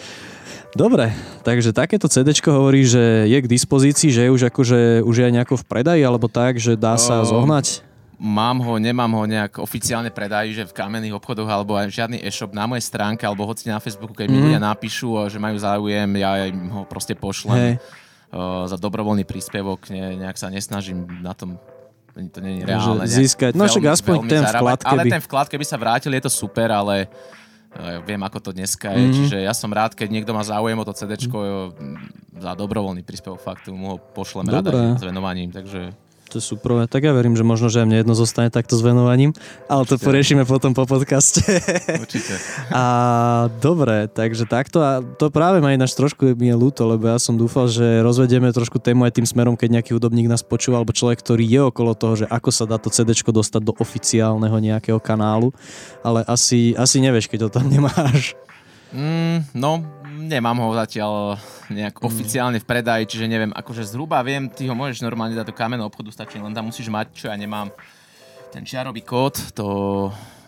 [0.73, 1.13] Dobre,
[1.45, 5.33] takže takéto CD hovorí, že je k dispozícii, že je už akože už je aj
[5.37, 7.85] nejako v predaji, alebo tak, že dá sa o, zohnať?
[8.17, 12.57] Mám ho, nemám ho nejak oficiálne predají, že v kamenných obchodoch alebo aj žiadny e-shop
[12.57, 14.33] na mojej stránke alebo hoci na Facebooku, keď mm.
[14.33, 14.45] mi mhm.
[14.49, 17.77] ľudia napíšu, že majú záujem, ja im ho proste pošlem.
[17.77, 18.01] Hey
[18.65, 21.61] za dobrovoľný príspevok, ne, nejak sa nesnažím na tom
[22.13, 23.09] to nie je reálne.
[23.09, 25.01] Získať, no však aspoň ten vklad, keby...
[25.01, 27.42] Ale ten vklad, keby sa vrátil, je to super, ale uh,
[28.05, 29.17] viem, ako to dneska je, mm-hmm.
[29.17, 32.39] čiže ja som rád, keď niekto má záujem o to CD mm-hmm.
[32.41, 35.97] za dobrovoľný príspevok faktu, mu ho pošlem rada s venovaním, takže
[36.33, 36.89] to sú prvé.
[36.89, 39.37] Tak ja verím, že možno, že aj mne jedno zostane takto s venovaním,
[39.69, 40.09] ale to Určite.
[40.09, 41.45] poriešime potom po podcaste.
[42.01, 42.41] Určite.
[42.73, 42.85] A
[43.61, 47.37] dobre, takže takto a to práve ma ináč trošku mi je ľúto, lebo ja som
[47.37, 51.21] dúfal, že rozvedieme trošku tému aj tým smerom, keď nejaký hudobník nás počúva, alebo človek,
[51.21, 55.53] ktorý je okolo toho, že ako sa dá to CD dostať do oficiálneho nejakého kanálu,
[56.01, 58.33] ale asi, asi nevieš, keď to tam nemáš.
[58.93, 59.81] Mm, no,
[60.23, 61.37] nemám ho zatiaľ
[61.69, 62.05] nejak mm.
[62.07, 65.89] oficiálne v predaji, čiže neviem, akože zhruba viem, ty ho môžeš normálne dať do kamenného
[65.91, 67.75] obchodu, stačí len tam musíš mať, čo ja nemám,
[68.53, 69.67] ten čiarový kód, to...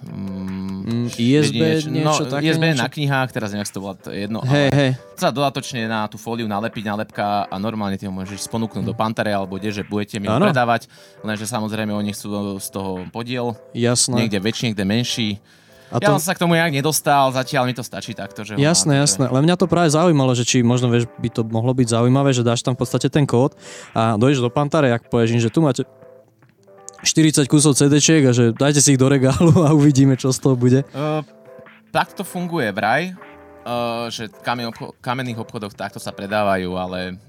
[0.04, 2.52] Mm, ISB jedine, niečo no, také?
[2.52, 2.84] ISB niečo?
[2.84, 4.44] na knihách, teraz neviem, to volá, to je jedno.
[4.44, 4.90] Hej, hej.
[5.16, 8.88] sa dodatočne na tú fóliu nalepiť, nalepka a normálne ty ho môžeš sponúknuť mm.
[8.88, 10.92] do Pantare alebo kde, že budete mi ho predávať,
[11.24, 13.56] lenže samozrejme oni chcú z toho podiel.
[13.72, 14.28] Jasné.
[14.28, 15.28] Niekde väčší, niekde menší.
[15.94, 16.10] A to...
[16.10, 18.42] Ja som sa k tomu nejak nedostal, zatiaľ mi to stačí takto.
[18.42, 19.24] Že jasné, máte, jasné.
[19.30, 22.42] Ale mňa to práve zaujímalo, že či možno vieš, by to mohlo byť zaujímavé, že
[22.42, 23.54] dáš tam v podstate ten kód
[23.94, 25.86] a dojdeš do Pantare, ak povieš, že tu máte
[27.06, 30.58] 40 kusov cd a že dajte si ich do regálu a uvidíme, čo z toho
[30.58, 30.82] bude.
[30.90, 31.22] Uh,
[31.94, 33.14] tak to funguje vraj,
[33.62, 34.40] uh, že v
[34.98, 37.20] kamenných obchodoch takto sa predávajú, ale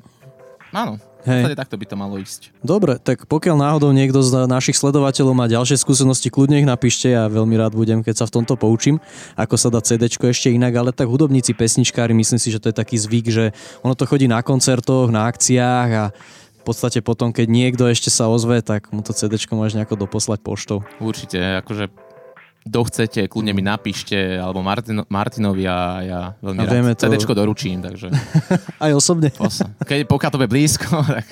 [0.76, 1.56] áno, Hej.
[1.56, 2.52] takto by to malo ísť.
[2.60, 7.32] Dobre, tak pokiaľ náhodou niekto z našich sledovateľov má ďalšie skúsenosti, kľudne ich napíšte, ja
[7.32, 9.00] veľmi rád budem, keď sa v tomto poučím,
[9.40, 12.76] ako sa dá CD ešte inak, ale tak hudobníci, pesničkári, myslím si, že to je
[12.76, 13.46] taký zvyk, že
[13.82, 18.26] ono to chodí na koncertoch, na akciách a v podstate potom, keď niekto ešte sa
[18.26, 20.82] ozve, tak mu to CD môžeš nejako doposlať poštou.
[20.98, 22.05] Určite, akože
[22.66, 27.06] kto chcete, kľudne mi napíšte, alebo Martin, Martinovi a ja veľmi a rád to...
[27.06, 28.10] CDčko doručím, takže...
[28.86, 29.30] aj osobne?
[29.86, 30.90] Keď, pokiaľ to bude blízko,
[31.22, 31.30] tak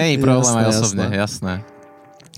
[0.00, 1.16] nie je problém jasné, aj osobne, jasné.
[1.20, 1.54] jasné.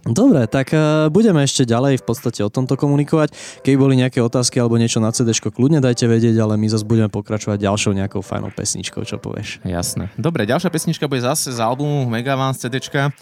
[0.03, 3.31] Dobre, tak uh, budeme ešte ďalej v podstate o tomto komunikovať.
[3.63, 7.07] Keby boli nejaké otázky alebo niečo na CD, kľudne dajte vedieť, ale my zase budeme
[7.07, 9.63] pokračovať ďalšou nejakou fajnou pesničkou, čo povieš.
[9.63, 10.11] Jasné.
[10.19, 13.15] Dobre, ďalšia pesnička bude zase z albumu Megavan z CDčka.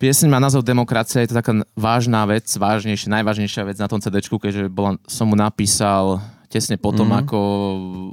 [0.00, 4.24] Pieseň má názov Demokracia, je to taká vážna vec, vážnejšia, najvážnejšia vec na tom CD,
[4.24, 7.20] keďže bola, som mu napísal tesne potom, mm.
[7.20, 7.38] ako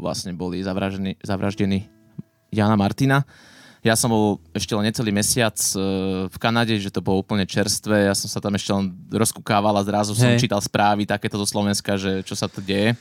[0.03, 1.87] vlastne boli zavraždení, zavraždení
[2.51, 3.23] Jana Martina.
[3.87, 5.79] Ja som bol ešte len necelý mesiac e,
[6.27, 8.11] v Kanade, že to bolo úplne čerstvé.
[8.11, 10.19] Ja som sa tam ešte len rozkúkával a zrazu hey.
[10.19, 12.99] som čítal správy takéto zo Slovenska, že čo sa tu deje.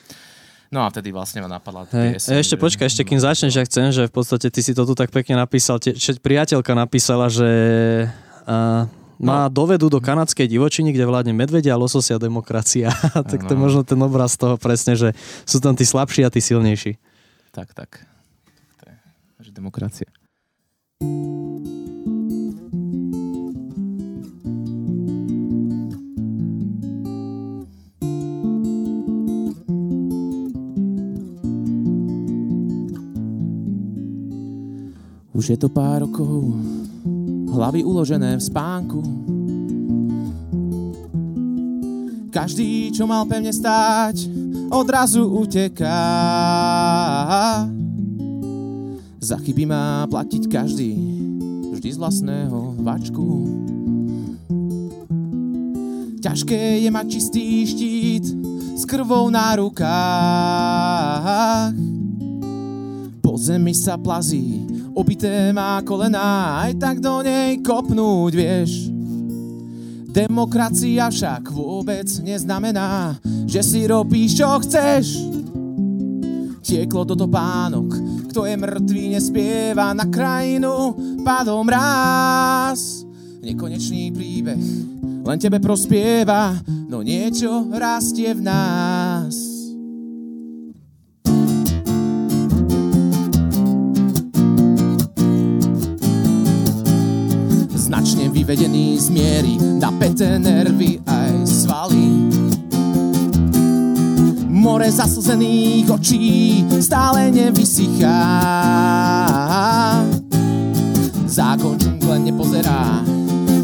[0.70, 2.14] No a vtedy vlastne ma napadla hey.
[2.14, 2.38] piesň.
[2.38, 2.62] Ešte že...
[2.62, 5.42] počkaj, ešte kým začneš, ja chcem, že v podstate ty si to tu tak pekne
[5.42, 5.82] napísal.
[5.82, 5.90] Te,
[6.22, 7.50] priateľka napísala, že
[8.46, 9.52] a má no.
[9.52, 12.92] dovedú do kanadskej divočiny, kde vládne medvedia, lososia, demokracia.
[13.32, 15.16] tak to je možno ten obraz toho presne, že
[15.48, 17.00] sú tam tí slabší a tí silnejší.
[17.50, 18.04] Tak, tak.
[18.80, 18.96] To je,
[19.40, 20.08] že demokracia.
[35.36, 36.56] Už je to pár rokov,
[37.56, 39.00] hlavy uložené v spánku.
[42.28, 44.28] Každý, čo mal pevne stáť,
[44.68, 46.04] odrazu uteká.
[49.16, 50.92] Za chyby má platiť každý,
[51.72, 53.48] vždy z vlastného vačku.
[56.20, 58.26] Ťažké je mať čistý štít
[58.76, 59.94] s krvou na rukách.
[63.24, 64.65] Po zemi sa plazí,
[64.96, 68.88] obité má kolena, aj tak do nej kopnúť, vieš.
[70.08, 75.20] Demokracia však vôbec neznamená, že si robíš, čo chceš.
[76.64, 77.92] Tieklo do topánok,
[78.32, 83.04] kto je mŕtvý, nespieva na krajinu, padom raz.
[83.44, 84.64] Nekonečný príbeh,
[85.22, 86.56] len tebe prospieva,
[86.88, 89.05] no niečo rastie v nás.
[98.46, 102.30] Vyvedený z miery, napäté nervy aj svaly.
[104.46, 108.22] More zaslzených očí stále nevysychá.
[111.26, 111.74] Zákon
[112.06, 113.02] len nepozerá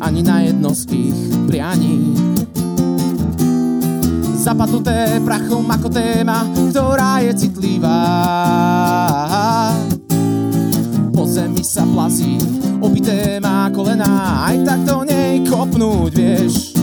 [0.03, 2.19] ani na jedno z ich prianí.
[4.35, 6.43] Zapadnuté prachom ako téma,
[6.75, 8.03] ktorá je citlivá.
[11.33, 12.37] Zemi sa plazí,
[12.85, 16.77] obité má kolená, aj tak do nej kopnúť, vieš.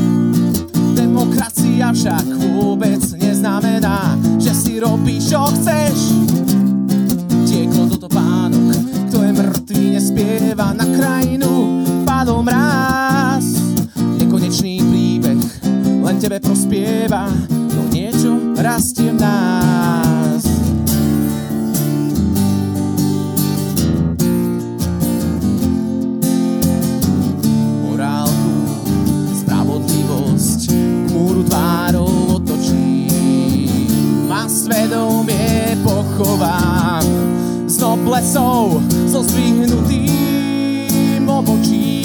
[0.97, 2.25] Demokracia však
[2.57, 6.25] vôbec neznamená, že si robíš, čo chceš.
[7.45, 8.73] Tieklo toto pánok,
[9.13, 13.53] kto je mŕtvý, nespieva na krajinu, padol mráz.
[14.17, 15.41] Nekonečný príbeh,
[16.01, 20.08] len tebe prospieva, no niečo rastie v nás.
[38.33, 40.09] Noblesou, so zdvihnutým
[41.29, 41.98] obočím.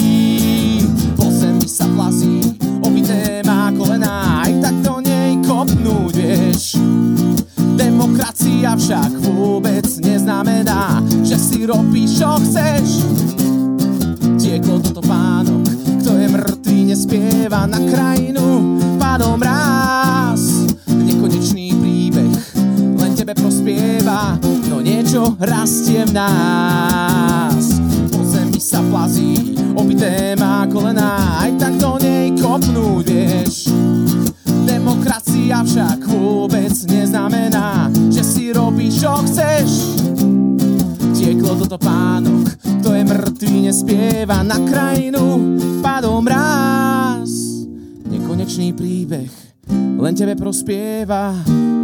[50.65, 51.29] Prospieva,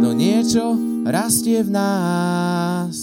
[0.02, 0.74] no niečo
[1.06, 2.98] rastie v nás.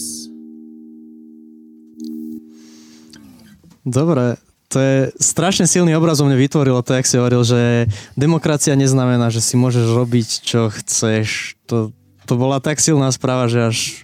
[3.87, 4.35] Dobre,
[4.67, 7.87] to je strašne silný obraz u mne vytvorilo to, jak si hovoril, že
[8.19, 11.55] demokracia neznamená, že si môžeš robiť, čo chceš.
[11.71, 11.95] To,
[12.27, 14.03] to bola tak silná správa, že až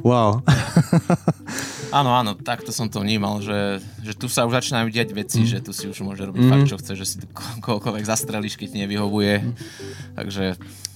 [0.00, 0.40] wow.
[1.92, 5.48] Áno, áno, takto som to vnímal, že, že tu sa už začínajú diať veci, mm.
[5.48, 6.50] že tu si už môže robiť mm.
[6.50, 7.16] fakt, čo chce, že si
[7.60, 9.44] koľkoľvek zastrelíš, keď nevyhovuje.
[9.44, 9.52] Mm.
[10.16, 10.44] Takže...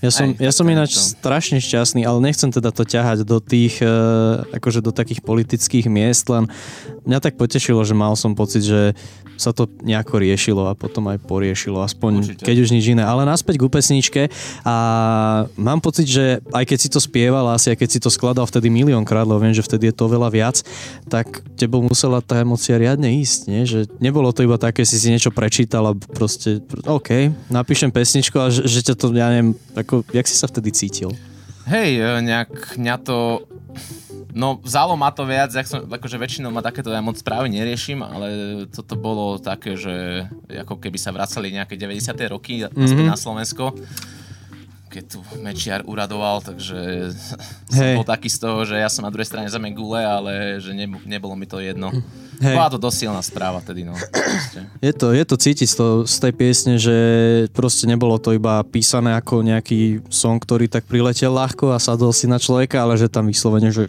[0.00, 1.00] Ja som, aj, ja som ináč to...
[1.20, 6.28] strašne šťastný, ale nechcem teda to ťahať do tých, uh, akože do takých politických miest,
[6.32, 6.48] len
[7.04, 8.96] mňa tak potešilo, že mal som pocit, že
[9.36, 12.44] sa to nejako riešilo a potom aj poriešilo, aspoň Určite.
[12.44, 13.04] keď už nič iné.
[13.04, 14.22] Ale naspäť k pesničke
[14.64, 14.76] a
[15.60, 18.72] mám pocit, že aj keď si to spieval, asi aj keď si to skladal vtedy
[18.72, 20.64] miliónkrát, lebo viem, že vtedy je to veľa viac,
[21.06, 23.62] tak tebou musela tá emocia riadne ísť, nie?
[23.62, 28.50] Že nebolo to iba také, si si niečo prečítal a proste, OK, napíšem pesničku a
[28.50, 31.10] že, že ťa to, ja neviem, ako, jak si sa vtedy cítil?
[31.66, 33.46] Hej, e, nejak mňa to
[34.36, 38.04] No, vzalo ma to viac, jak som, akože väčšinou ma takéto ja moc práve neriešim,
[38.04, 38.28] ale
[38.68, 42.12] toto bolo také, že ako keby sa vracali nejaké 90.
[42.28, 43.08] roky mm-hmm.
[43.08, 43.72] na Slovensko
[44.96, 47.12] keď tu Mečiar uradoval, takže
[47.68, 47.76] hey.
[47.76, 50.72] som bol taký z toho, že ja som na druhej strane zeme gule, ale že
[50.72, 51.92] ne, nebolo mi to jedno.
[52.40, 52.56] Hey.
[52.56, 53.92] Bola to dosť silná správa tedy, no.
[54.86, 56.96] Je to, je to cítiť z, to, z tej piesne, že
[57.52, 62.28] proste nebolo to iba písané ako nejaký song, ktorý tak priletel ľahko a sadol si
[62.28, 63.88] na človeka, ale že tam vyslovene, že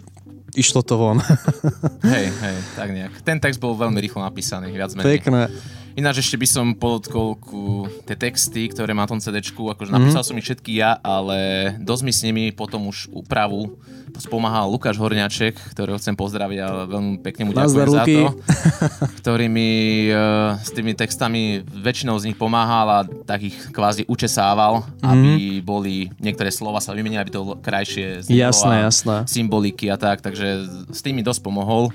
[0.56, 1.20] išlo to von.
[2.14, 3.12] hej, hej, tak nejak.
[3.22, 5.20] Ten text bol veľmi rýchlo napísaný, viac menej.
[5.20, 5.52] Pekné.
[5.98, 10.30] Ináč ešte by som podotkol ku tie texty, ktoré má tom CD, akože napísal mm-hmm.
[10.30, 13.74] som ich všetky ja, ale dosť mi s nimi potom už úpravu
[14.16, 18.24] spomáhal Lukáš Horňaček, ktorého chcem pozdraviť a veľmi pekne mu ďakujem za to,
[19.20, 19.70] ktorý mi
[20.08, 25.10] uh, s tými textami väčšinou z nich pomáhal a tak ich kvázi učesával, mm-hmm.
[25.12, 29.28] aby boli, niektoré slova sa vymenili, aby to krajšie jasné, jasné.
[29.28, 31.92] symboliky a tak, takže s tými dosť pomohol.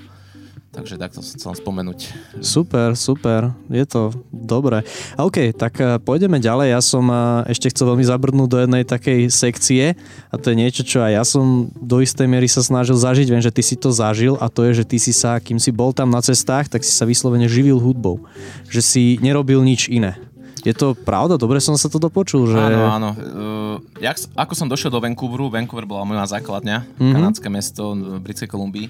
[0.73, 1.99] Takže takto som chcel spomenúť.
[2.41, 4.81] Super, super, je to dobré.
[5.21, 6.73] OK, tak eh, pôjdeme ďalej.
[6.73, 9.93] Ja som eh, ešte chcel veľmi zabrnúť do jednej takej sekcie
[10.33, 13.29] a to je niečo, čo aj ja som do istej miery sa snažil zažiť.
[13.29, 15.69] Viem, že ty si to zažil a to je, že ty si sa, kým si
[15.69, 18.25] bol tam na cestách, tak si sa vyslovene živil hudbou.
[18.65, 20.17] Že si nerobil nič iné.
[20.63, 21.35] Je to pravda?
[21.35, 22.55] Dobre som sa to dopočul, že...
[22.55, 23.09] Áno, áno.
[23.19, 27.13] Uh, jak, ako som došiel do Vancouveru, Vancouver bola moja základňa, mm-hmm.
[27.13, 28.87] kanadské mesto v Britskej Kolumbii.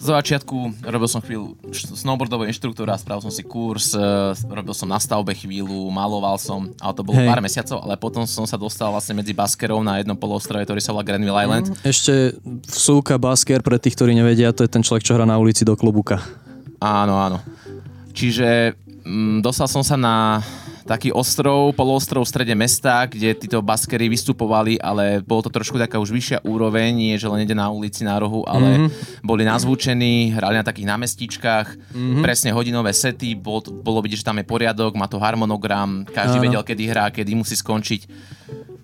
[0.00, 5.02] Z začiatku robil som chvíľu snowboardového inštruktora, spravil som si kurz, uh, robil som na
[5.02, 7.26] stavbe chvíľu, maloval som, ale to bolo Hej.
[7.26, 10.94] pár mesiacov, ale potom som sa dostal vlastne medzi baskerov na jednom polostrove, ktorý sa
[10.94, 11.74] volá Granville Island.
[11.74, 12.38] Mm, ešte
[12.70, 15.74] vsúka basker, pre tých, ktorí nevedia, to je ten človek, čo hrá na ulici do
[15.74, 16.22] klubuka.
[16.78, 17.42] Áno, áno.
[18.14, 20.40] Čiže mm, dostal som sa na
[20.84, 26.00] taký ostrov, poloostrov v strede mesta, kde títo baskery vystupovali, ale bolo to trošku taká
[26.00, 29.24] už vyššia úroveň, nie že len ide na ulici na rohu, ale mm-hmm.
[29.24, 32.22] boli nazvučení, hrali na takých námestičkách, mm-hmm.
[32.24, 36.44] presne hodinové sety, bolo, bolo vidieť, že tam je poriadok, má to harmonogram, každý Áno.
[36.48, 38.08] vedel, kedy hrá, kedy musí skončiť.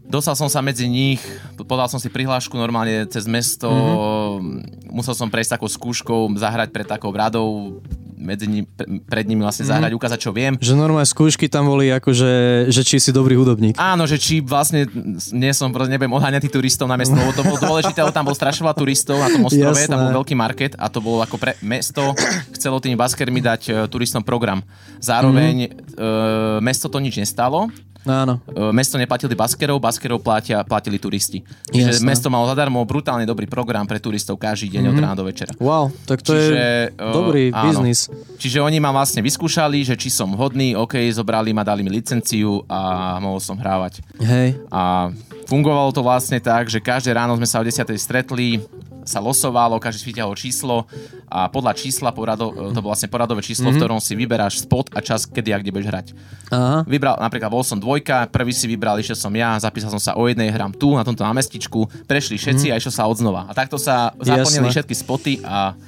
[0.06, 1.18] Dostal som sa medzi nich,
[1.66, 4.94] podal som si prihlášku normálne cez mesto, mm-hmm.
[4.94, 7.82] musel som prejsť takou skúškou, zahrať pred takou radou,
[8.16, 8.64] medzi ním,
[9.06, 9.98] pred nimi vlastne zahrať, mm.
[10.00, 10.56] ukázať, čo viem.
[10.56, 12.32] Že normálne skúšky tam boli ako, že,
[12.72, 13.76] či si dobrý hudobník.
[13.76, 14.88] Áno, že či vlastne
[15.30, 18.36] nie som, nebudem oháňať tých turistov na mesto, lebo to bolo dôležité, lebo tam bol
[18.36, 19.92] strašne turistov na tom ostrove, Jasné.
[19.92, 22.16] tam bol veľký market a to bolo ako pre mesto,
[22.56, 24.64] chcelo tými baskermi dať uh, turistom program.
[24.98, 25.72] Zároveň mm.
[25.96, 27.68] uh, mesto to nič nestalo,
[28.06, 28.38] Áno.
[28.46, 31.42] E, mesto neplatili baskerov, baskerov platia, platili turisti.
[31.74, 32.06] Čiže Jasne.
[32.06, 34.90] mesto malo zadarmo brutálne dobrý program pre turistov každý deň mm-hmm.
[34.90, 35.02] od mhm.
[35.02, 35.52] rána do večera.
[35.58, 38.06] Wow, tak to Čiže, je dobrý uh, biznis.
[38.38, 42.62] Čiže oni ma vlastne vyskúšali, že či som hodný, OK, zobrali ma, dali mi licenciu
[42.70, 44.00] a mohol som hrávať.
[44.22, 44.56] Hej.
[44.70, 45.10] A
[45.50, 47.82] fungovalo to vlastne tak, že každé ráno sme sa o 10.
[47.98, 48.62] stretli,
[49.06, 50.84] sa losovalo, každý vyťahol číslo
[51.30, 53.78] a podľa čísla, porado, to bolo vlastne poradové číslo, mm-hmm.
[53.78, 56.06] v ktorom si vyberáš spot a čas, kedy a kde budeš hrať.
[56.50, 56.82] Aha.
[56.84, 60.26] Vybral, napríklad bol som dvojka, prvý si vybral, išiel som ja, zapísal som sa o
[60.26, 62.76] jednej, hram tu, na tomto námestičku, prešli všetci mm-hmm.
[62.76, 63.46] a išiel sa odznova.
[63.46, 65.78] A takto sa zaplnili všetky spoty a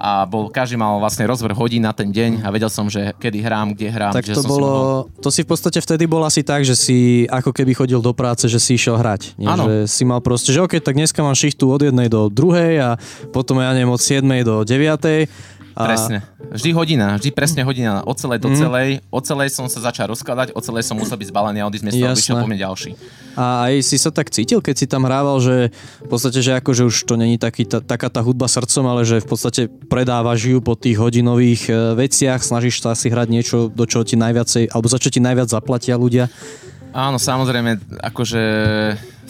[0.00, 3.44] a bol, každý mal vlastne rozvrh hodín na ten deň a vedel som, že kedy
[3.44, 4.16] hrám, kde hrám.
[4.16, 5.00] Tak že to som bolo, mohol...
[5.20, 8.48] to si v podstate vtedy bol asi tak, že si ako keby chodil do práce,
[8.48, 9.36] že si išiel hrať.
[9.36, 9.52] Nie?
[9.52, 12.90] Že si mal proste, že OK, tak dneska mám šichtu od jednej do druhej a
[13.28, 15.82] potom ja neviem od 7 do 9 a...
[15.86, 16.18] Presne.
[16.50, 18.58] Vždy hodina, vždy presne hodina od celej do mm.
[18.58, 18.88] celej.
[19.14, 22.02] Od celej som sa začal rozkladať, od celej som musel byť zbalený a odísť miesto,
[22.02, 22.90] vyšiel po mne ďalší.
[23.38, 25.70] A aj si sa tak cítil, keď si tam hrával, že
[26.02, 29.22] v podstate, že akože už to není taký, ta, taká tá hudba srdcom, ale že
[29.22, 33.86] v podstate predávaš ju po tých hodinových e, veciach, snažíš sa si hrať niečo, do
[33.86, 36.26] čoho ti najviacej, alebo za čo ti najviac zaplatia ľudia.
[36.90, 38.42] Áno, samozrejme, akože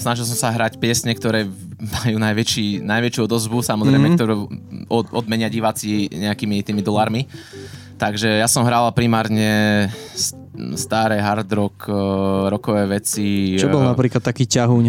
[0.01, 1.45] snažil som sa hrať piesne, ktoré
[1.81, 4.19] majú najväčší, najväčšiu odozvu, samozrejme, mm-hmm.
[4.21, 4.37] ktorú
[4.93, 7.25] od, odmenia diváci nejakými tými dolármi.
[8.01, 9.89] Takže ja som hral primárne
[10.77, 13.57] staré hard rock, uh, rockové veci.
[13.57, 14.85] Čo bol uh, napríklad taký ťahuň?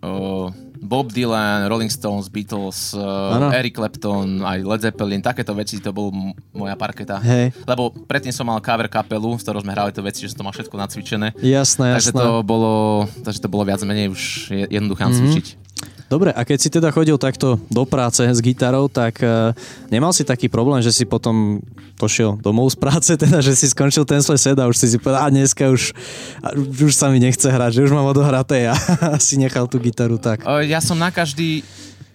[0.00, 0.48] Uh,
[0.80, 6.08] Bob Dylan, Rolling Stones, Beatles, uh, Eric Clapton, aj Led Zeppelin, takéto veci, to bol
[6.56, 7.20] moja parketa.
[7.20, 7.52] Hey.
[7.68, 10.46] Lebo predtým som mal cover kapelu, s ktorou sme hrali to veci, že som to
[10.48, 11.36] mal všetko nacvičené.
[11.36, 12.24] Jasné, takže jasné.
[12.24, 15.59] To bolo, takže to bolo viac menej už jednoduché mm-hmm.
[16.10, 19.54] Dobre, a keď si teda chodil takto do práce s gitarou, tak uh,
[19.94, 21.62] nemal si taký problém, že si potom
[21.94, 24.98] pošiel domov z práce, teda, že si skončil ten svoj set a už si si
[24.98, 25.94] povedal, a dneska už,
[26.82, 28.74] už sa mi nechce hrať, že už mám odohraté a
[29.22, 30.42] si nechal tú gitaru tak.
[30.66, 31.62] Ja som na každý,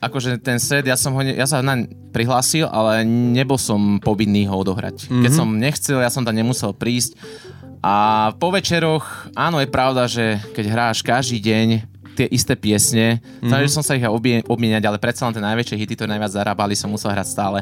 [0.04, 4.60] akože ten set, ja som ho, ja sa naň prihlásil, ale nebol som povinný ho
[4.60, 5.08] odohrať.
[5.08, 5.24] Mm-hmm.
[5.24, 5.40] Keď mhm.
[5.40, 7.16] som nechcel, ja som tam nemusel prísť.
[7.86, 13.20] A po večeroch, áno, je pravda, že keď hráš každý deň, tie isté piesne.
[13.20, 13.50] Mm-hmm.
[13.52, 14.08] Snažil som sa ich
[14.48, 17.60] obmieniať, ale predsa len tie najväčšie hity, ktoré najviac zarábali, som musel hrať stále.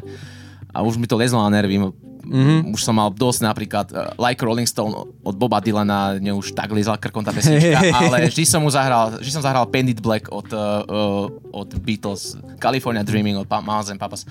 [0.70, 1.82] A už mi to lezlo na nervy.
[2.24, 2.72] Mm-hmm.
[2.72, 6.72] Už som mal dosť napríklad uh, Like Rolling Stone od Boba Dylana, mne už tak
[6.72, 10.48] lezla krkom tá pesnička, ale vždy som mu zahral, vždy som zahral Bandit Black od,
[10.56, 14.24] uh, uh, od Beatles, California Dreaming od pa- and Papas.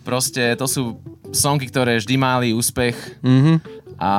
[0.00, 0.96] Proste to sú
[1.36, 3.56] songy, ktoré vždy mali úspech mm-hmm.
[4.00, 4.12] a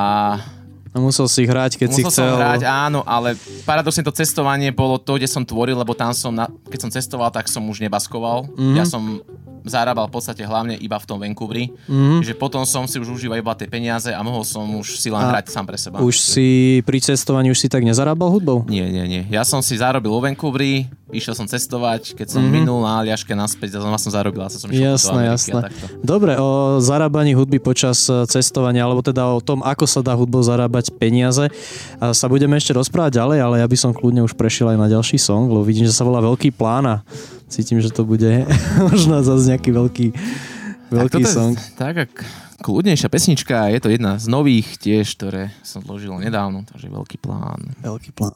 [0.95, 2.23] a musel si hrať, keď musel si chcel.
[2.31, 3.36] Musel hrať, áno, ale
[3.67, 7.27] paradoxne to cestovanie bolo to, kde som tvoril, lebo tam som, na, keď som cestoval,
[7.36, 8.47] tak som už nebaskoval.
[8.47, 8.79] Mm-hmm.
[8.79, 9.19] Ja som
[9.65, 11.73] zarábal v podstate hlavne iba v tom Vancouveri.
[11.89, 12.21] Mm-hmm.
[12.21, 15.21] Že potom som si už užíval iba tie peniaze a mohol som už si len
[15.21, 15.99] a hrať sám pre seba.
[15.99, 18.63] Už si pri cestovaní už si tak nezarábal hudbou?
[18.69, 19.23] Nie, nie, nie.
[19.34, 22.62] Ja som si zarobil vo Vancouveri, išiel som cestovať, keď som mm-hmm.
[22.62, 25.61] minul na Aliaške naspäť, znova som zarobil a som išiel jasné, jasné.
[26.01, 30.45] Dobre, o zarábaní hudby počas e, cestovania, alebo teda o tom, ako sa dá hudbou
[30.45, 31.49] zarábať peniaze,
[31.99, 35.18] sa budeme ešte rozprávať ďalej, ale ja by som kľudne už prešiel aj na ďalší
[35.18, 36.95] song, lebo vidím, že sa volá Veľký plán a
[37.56, 38.43] cítim, že to bude
[38.91, 40.08] možno zase nejaký veľký,
[40.91, 41.56] veľký tak song.
[41.56, 42.14] Je, tak, ak
[42.60, 47.72] kľudnejšia pesnička, je to jedna z nových tiež, ktoré som zložil nedávno, takže veľký plán.
[47.80, 48.36] Veľký plán.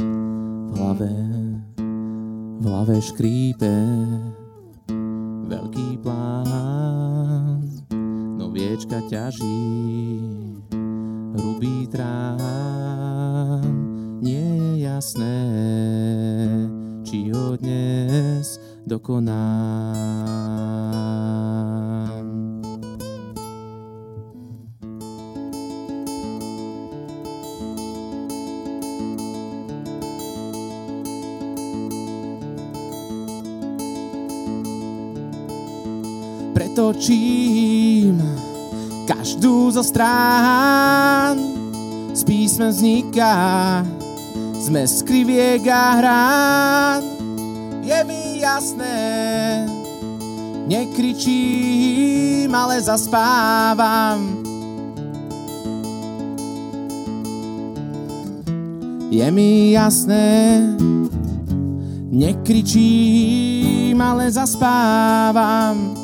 [0.00, 1.12] V hlave,
[2.58, 3.74] v hlave škrípe
[5.50, 7.62] veľký plán,
[8.38, 9.66] no vie, srdečka ťaží
[11.36, 13.49] hrubý trám.
[14.20, 15.40] Nie je jasné,
[17.08, 19.96] či ho dnes dokonám.
[36.52, 38.20] Pretočím
[39.08, 41.40] každú zo strán
[42.12, 43.32] z písme vzniká
[44.60, 47.02] sme z kriviek a hrán
[47.80, 49.00] je mi jasné.
[50.68, 54.44] Nekričím, ale zaspávam.
[59.10, 60.62] Je mi jasné.
[62.12, 65.94] Nekričím, ale zaspávam.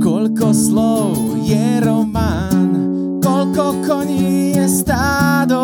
[0.00, 1.12] Koľko slov
[1.44, 2.59] je román,
[3.20, 5.60] koľko koní je stádo.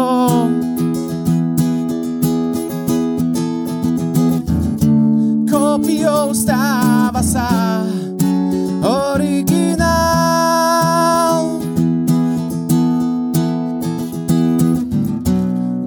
[5.48, 7.48] Kópiou stáva sa
[8.84, 9.96] originál.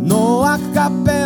[0.02, 1.19] No a kapela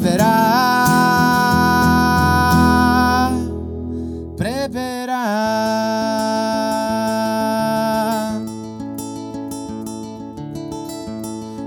[0.00, 0.36] preberá.
[4.40, 5.24] Preberá.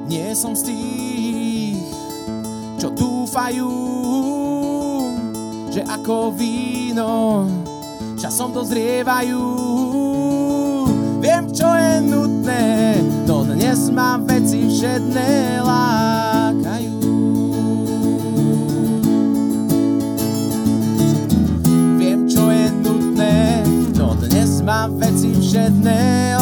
[0.10, 1.86] Nie som z tých,
[2.82, 3.70] čo dúfajú,
[5.70, 7.46] že ako víno
[8.18, 9.46] časom dozrievajú.
[11.22, 12.98] Viem, čo je nutné,
[13.30, 15.53] to dnes mám veci všedné
[25.54, 26.33] veci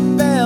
[0.00, 0.39] up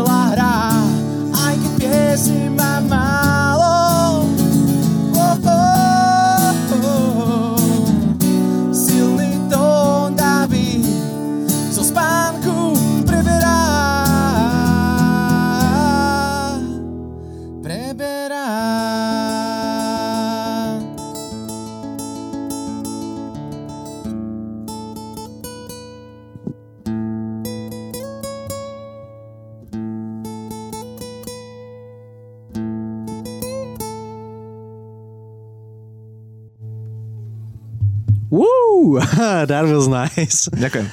[39.51, 40.47] that was nice.
[40.53, 40.87] Ďakujem.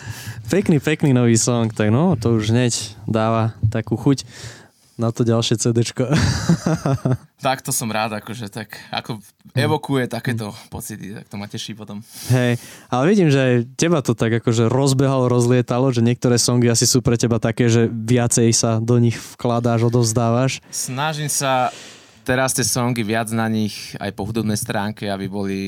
[0.52, 2.74] Pekný, pekný nový song, tak no, to už hneď
[3.08, 4.28] dáva takú chuť
[5.00, 6.12] na to ďalšie CDčko.
[7.46, 9.18] tak to som rád, akože tak ako
[9.58, 12.06] evokuje takéto pocity, tak to ma teší potom.
[12.30, 12.62] Hej,
[12.92, 17.18] ale vidím, že teba to tak akože rozbehalo, rozlietalo, že niektoré songy asi sú pre
[17.18, 20.62] teba také, že viacej sa do nich vkladáš, odovzdávaš.
[20.70, 21.74] Snažím sa
[22.24, 25.60] teraz tie songy viac na nich aj po hudobnej stránke, aby boli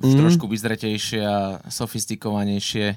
[0.00, 0.20] už mm.
[0.20, 2.96] trošku vyzretejšie a sofistikovanejšie.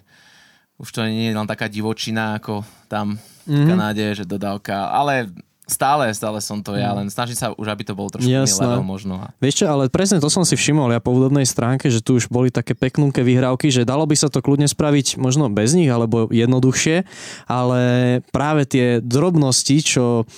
[0.76, 3.50] Už to nie je len taká divočina ako tam mm.
[3.50, 3.68] v mhm.
[3.72, 5.32] Kanáde, že dodávka, ale
[5.66, 6.98] Stále, stále som to ja, mm.
[7.02, 9.18] len snažím sa už, aby to bolo trošku iný level možno.
[9.42, 12.30] Vieš čo, ale presne to som si všimol ja po úvodnej stránke, že tu už
[12.30, 16.30] boli také peknúke vyhrávky, že dalo by sa to kľudne spraviť možno bez nich, alebo
[16.30, 17.10] jednoduchšie,
[17.50, 17.82] ale
[18.30, 20.30] práve tie drobnosti, čo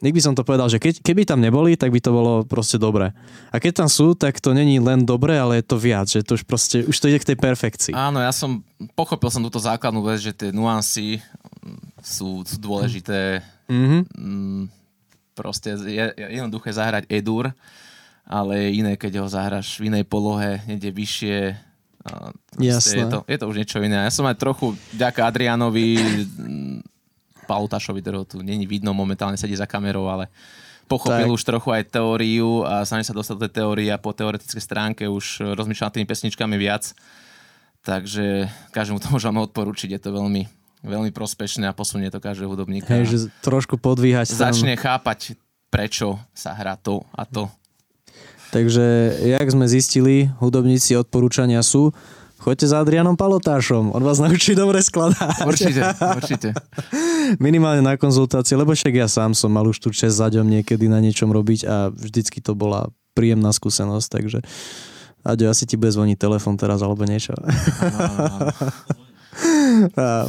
[0.00, 2.80] Nik by som to povedal, že keď, keby tam neboli, tak by to bolo proste
[2.80, 3.12] dobré.
[3.52, 6.40] A keď tam sú, tak to není len dobré, ale je to viac, že to
[6.40, 7.92] už proste, už to ide k tej perfekcii.
[7.92, 8.64] Áno, ja som,
[8.96, 11.20] pochopil som túto základnú vec, že tie nuancy
[12.00, 13.44] sú, sú dôležité.
[13.68, 14.02] Mm-hmm.
[15.36, 17.52] Proste je, je jednoduché zahrať Edur,
[18.24, 21.36] ale je iné, keď ho zahraš v inej polohe, niekde vyššie.
[22.56, 23.04] Jasné.
[23.04, 24.08] Je to, je to už niečo iné.
[24.08, 26.00] Ja som aj trochu, ďaká Adrianovi,
[27.50, 30.30] Palutašovi, ktorého tu není vidno, momentálne sedí za kamerou, ale
[30.86, 31.34] pochopil tak.
[31.34, 35.02] už trochu aj teóriu a snaží sa dostať do tej teórie a po teoretickej stránke
[35.10, 36.94] už rozmýšľa nad tými pesničkami viac.
[37.82, 40.46] Takže každému to môžeme odporučiť, je to veľmi,
[40.86, 42.94] veľmi prospešné a posunie to každého hudobníka.
[42.94, 44.30] Hej, že trošku podvíhať.
[44.30, 44.82] Začne tam...
[44.86, 45.34] chápať,
[45.70, 47.50] prečo sa hrá to a to.
[48.50, 51.94] Takže, jak sme zistili, hudobníci odporúčania sú
[52.40, 55.44] Choďte za Adrianom Palotášom, on vás naučí dobre skladať.
[55.44, 56.48] Určite, určite.
[57.36, 61.04] Minimálne na konzultácii, lebo však ja sám som mal už tu čest zaďom niekedy na
[61.04, 64.40] niečom robiť a vždycky to bola príjemná skúsenosť, takže
[65.20, 67.36] Aďo, asi ti bude zvoniť telefon teraz alebo niečo.
[67.36, 68.38] No, no, no.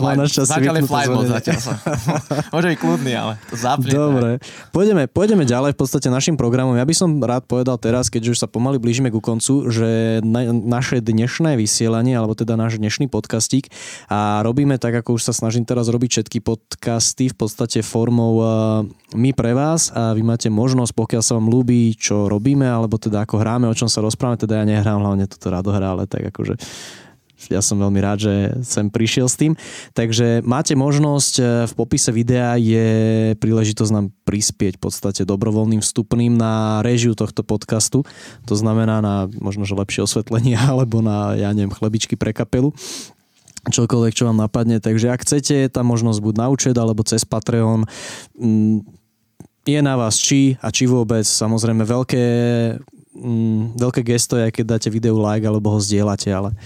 [0.02, 1.74] Má našťastie zatiaľ je flight mode, zatiaľ sa.
[2.54, 3.92] Môže byť kľudný, ale to zapne.
[3.92, 4.30] Dobre.
[4.74, 6.78] Pôjdeme, pôjdeme ďalej v podstate našim programom.
[6.78, 10.50] Ja by som rád povedal teraz, keďže už sa pomaly blížime ku koncu, že na,
[10.52, 13.70] naše dnešné vysielanie, alebo teda náš dnešný podcastík
[14.08, 18.48] a robíme tak, ako už sa snažím teraz robiť všetky podcasty v podstate formou uh,
[19.16, 23.28] my pre vás a vy máte možnosť, pokiaľ sa vám ľúbi, čo robíme, alebo teda
[23.28, 26.56] ako hráme, o čom sa rozprávame, teda ja nehrám hlavne toto radohra, ale tak akože
[27.50, 29.58] ja som veľmi rád, že sem prišiel s tým.
[29.96, 32.89] Takže máte možnosť, e, v popise videa je
[33.42, 38.06] príležitosť nám prispieť v podstate dobrovoľným vstupným na režiu tohto podcastu.
[38.46, 42.76] To znamená na možno, že lepšie osvetlenie alebo na, ja neviem, chlebičky pre kapelu
[43.62, 44.82] čokoľvek, čo vám napadne.
[44.82, 47.86] Takže ak chcete, tam možnosť buď na účet alebo cez Patreon.
[48.34, 48.82] Mm,
[49.62, 51.22] je na vás či a či vôbec.
[51.22, 52.26] Samozrejme veľké,
[53.14, 56.58] mm, veľké gesto je, keď dáte videu like alebo ho zdieľate, ale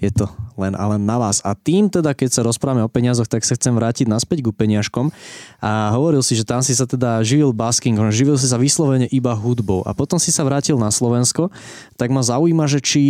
[0.00, 1.44] je to len a len na vás.
[1.44, 5.12] A tým teda, keď sa rozprávame o peniazoch, tak sa chcem vrátiť naspäť ku peniažkom.
[5.60, 9.32] A hovoril si, že tam si sa teda živil basking, živil si sa vyslovene iba
[9.36, 9.84] hudbou.
[9.84, 11.52] A potom si sa vrátil na Slovensko,
[12.00, 13.02] tak ma zaujíma, že či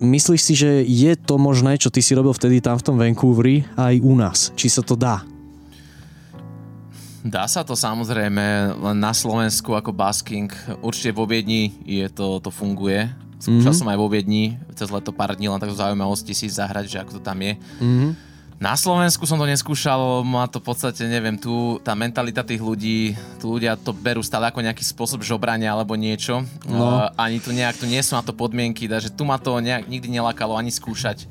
[0.00, 3.64] myslíš si, že je to možné, čo ty si robil vtedy tam v tom Vancouveri,
[3.80, 4.52] aj u nás?
[4.52, 5.24] Či sa to dá?
[7.26, 10.46] Dá sa to samozrejme, len na Slovensku ako basking.
[10.78, 13.80] Určite vo Viedni je to, to funguje Skúšal mm-hmm.
[13.84, 17.20] som aj vo Viedni cez leto pár dní len tak zaujímavosti si zahrať, že ako
[17.20, 17.56] to tam je.
[17.56, 18.10] Mm-hmm.
[18.56, 23.12] Na Slovensku som to neskúšal, má to v podstate, neviem, tu tá mentalita tých ľudí,
[23.36, 26.40] tu ľudia to berú stále ako nejaký spôsob žobrania alebo niečo.
[26.64, 27.04] No.
[27.04, 29.84] Uh, ani tu nejak, tu nie sú na to podmienky, takže tu ma to nejak,
[29.84, 31.28] nikdy nelakalo ani skúšať.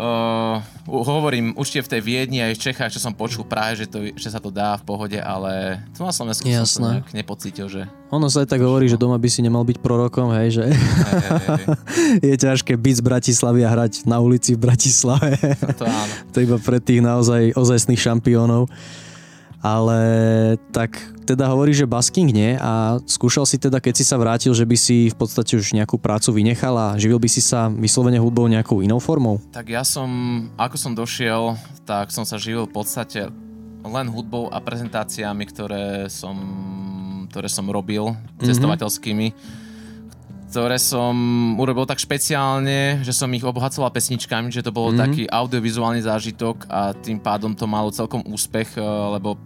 [0.00, 4.08] Uh, hovorím, určite v tej Viedni aj v Čechách, čo som počul práve, že, to,
[4.16, 6.64] že sa to dá v pohode, ale tu na Slovensku Jasné.
[6.64, 7.84] som sa nejak nepocítil, že...
[8.08, 10.80] Ono sa aj tak hovorí, že doma by si nemal byť prorokom, hej, že hej,
[10.80, 11.64] hej, hej.
[12.32, 15.36] je ťažké byť z Bratislavy a hrať na ulici v Bratislave.
[15.60, 16.12] No to áno.
[16.32, 18.72] to iba pre tých naozaj ozajstných šampiónov
[19.60, 20.00] ale
[20.72, 20.96] tak
[21.28, 24.76] teda hovorí, že basking nie a skúšal si teda, keď si sa vrátil, že by
[24.76, 28.82] si v podstate už nejakú prácu vynechal a živil by si sa vyslovene hudbou nejakou
[28.82, 29.38] inou formou?
[29.52, 30.08] Tak ja som,
[30.56, 31.54] ako som došiel,
[31.84, 33.30] tak som sa živil v podstate
[33.80, 36.36] len hudbou a prezentáciami, ktoré som,
[37.30, 38.44] ktoré som robil mm-hmm.
[38.50, 39.28] cestovateľskými
[40.50, 41.14] ktoré som
[41.62, 45.02] urobil tak špeciálne, že som ich obohacoval pesničkami, že to bol mm-hmm.
[45.06, 49.38] taký audiovizuálny zážitok a tým pádom to malo celkom úspech, eh, lebo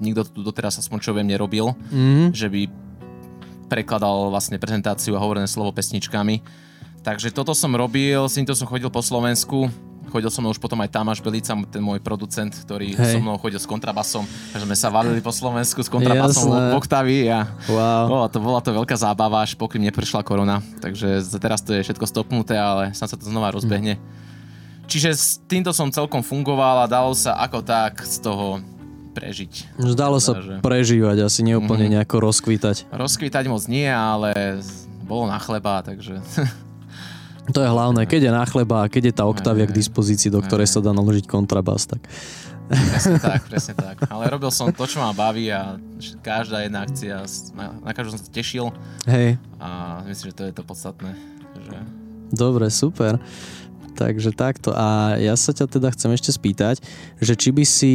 [0.00, 2.32] nikto tu doteraz aspoň čo viem nerobil, mm-hmm.
[2.32, 2.64] že by
[3.68, 6.40] prekladal vlastne prezentáciu a hovorené slovo pesničkami.
[7.04, 9.68] Takže toto som robil, s týmto som chodil po Slovensku,
[10.12, 13.16] chodil so mnou už potom aj Tamáš Belica, ten môj producent, ktorý Hej.
[13.16, 17.32] so mnou chodil s kontrabasom, takže sme sa valili po Slovensku s kontrabasom v Oktavy
[17.32, 18.04] a wow.
[18.04, 20.60] bola, to, bola to veľká zábava, až pokým neprišla korona.
[20.84, 23.96] Takže teraz to je všetko stopnuté, ale sa sa to znova rozbehne.
[23.96, 24.02] Hm.
[24.92, 28.60] Čiže s týmto som celkom fungoval a dalo sa ako tak z toho
[29.12, 29.78] prežiť.
[29.96, 30.58] Dalo sa že...
[30.64, 31.96] prežívať, asi neúplne mm-hmm.
[32.04, 32.88] nejako rozkvítať.
[32.92, 34.60] Rozkvítať moc nie, ale
[35.04, 36.20] bolo na chleba, takže
[37.50, 40.38] To je hlavné, keď je na chleba a keď je tá oktávia k dispozícii, do
[40.38, 42.06] ktorej sa dá naložiť kontrabas, tak...
[42.70, 43.96] Presne tak, presne tak.
[44.06, 45.76] Ale robil som to, čo ma baví a
[46.22, 47.26] každá jedna akcia,
[47.58, 48.70] na, na každú som sa tešil.
[49.10, 49.42] Hej.
[49.58, 51.18] A myslím, že to je to podstatné.
[51.66, 51.76] Že...
[52.30, 53.18] Dobre, super.
[53.92, 54.72] Takže takto.
[54.72, 56.80] A ja sa ťa teda chcem ešte spýtať,
[57.20, 57.94] že či by si,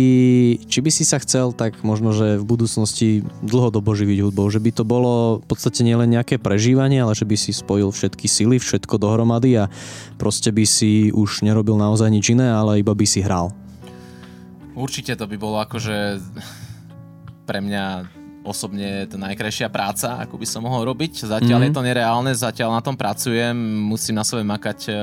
[0.70, 4.72] či by si sa chcel tak možno, že v budúcnosti dlhodobo živiť hudbou, že by
[4.78, 9.02] to bolo v podstate nielen nejaké prežívanie, ale že by si spojil všetky sily, všetko
[9.02, 9.74] dohromady a
[10.22, 13.50] proste by si už nerobil naozaj nič iné, ale iba by si hral.
[14.78, 16.22] Určite to by bolo akože
[17.50, 18.14] pre mňa
[18.48, 21.28] osobne to najkrajšia práca, ako by som mohol robiť.
[21.28, 21.74] Zatiaľ mm-hmm.
[21.74, 23.54] je to nereálne, zatiaľ na tom pracujem,
[23.92, 24.96] musím na sebe makať uh,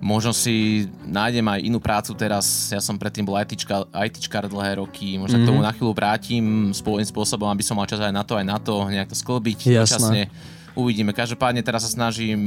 [0.00, 2.68] možno si nájdem aj inú prácu teraz.
[2.72, 5.46] Ja som predtým bol ITčkar, ITčkar dlhé roky, možno mm-hmm.
[5.46, 5.66] k tomu mhm.
[5.66, 8.74] na chvíľu vrátim svojím spôsobom, aby som mal čas aj na to, aj na to,
[8.88, 9.58] nejak to sklbiť.
[9.72, 10.28] Jasné.
[10.76, 11.16] Uvidíme.
[11.16, 12.40] Každopádne teraz sa snažím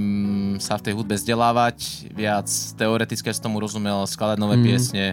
[0.62, 2.46] sa v tej hudbe vzdelávať, viac
[2.78, 4.64] teoreticky som tomu rozumel, skladať nové mm.
[4.70, 5.06] piesne,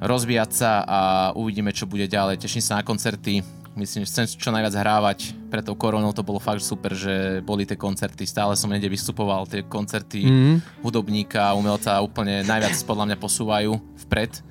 [0.00, 1.00] rozvíjať sa a
[1.36, 2.40] uvidíme, čo bude ďalej.
[2.40, 3.44] Teším sa na koncerty
[3.78, 5.30] Myslím, že chcem čo najviac hrávať.
[5.46, 8.26] Pre tou koronou to bolo fakt super, že boli tie koncerty.
[8.26, 9.46] Stále som niekde vystupoval.
[9.46, 10.82] Tie koncerty mm-hmm.
[10.82, 13.72] hudobníka, umelca úplne najviac podľa mňa posúvajú
[14.10, 14.42] vpred.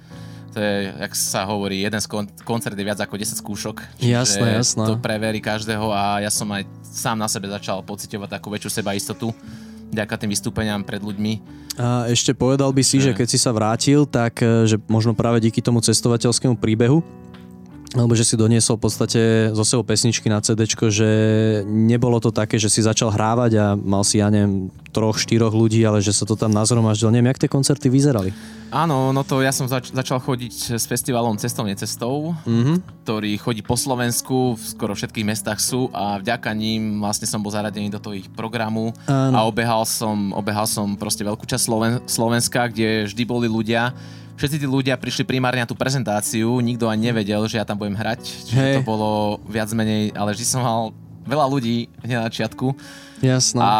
[0.56, 4.02] To je, jak sa hovorí, jeden z kon- koncert je viac ako 10 skúšok.
[4.02, 4.88] Jasné, jasné.
[4.88, 8.98] To preverí každého a ja som aj sám na sebe začal pocitovať takú väčšiu seba
[8.98, 9.30] istotu
[9.90, 11.34] ďaká tým vystúpeniam pred ľuďmi.
[11.80, 15.64] A ešte povedal by si, že keď si sa vrátil, tak že možno práve díky
[15.64, 17.02] tomu cestovateľskému príbehu,
[17.98, 21.10] alebo že si doniesol v podstate zo sebou pesničky na CD, že
[21.66, 25.82] nebolo to také, že si začal hrávať a mal si, ja neviem, troch, štyroch ľudí,
[25.82, 27.10] ale že sa to tam nazhromaždilo.
[27.10, 28.30] Neviem, jak tie koncerty vyzerali.
[28.70, 33.06] Áno, no to ja som zač- začal chodiť s festivalom Cestou necestou, mm-hmm.
[33.06, 37.50] ktorý chodí po Slovensku, v skoro všetkých mestách sú a vďaka ním vlastne som bol
[37.50, 39.34] zaradený do toho ich programu Áno.
[39.34, 43.90] a obehal som, obehal som proste veľkú časť Sloven- Slovenska, kde vždy boli ľudia,
[44.40, 48.00] všetci tí ľudia prišli primárne na tú prezentáciu, nikto ani nevedel, že ja tam budem
[48.00, 48.76] hrať, čiže hey.
[48.80, 50.82] to bolo viac menej, ale vždy som mal
[51.28, 52.72] veľa ľudí hneď na začiatku.
[53.20, 53.60] Jasné.
[53.60, 53.72] A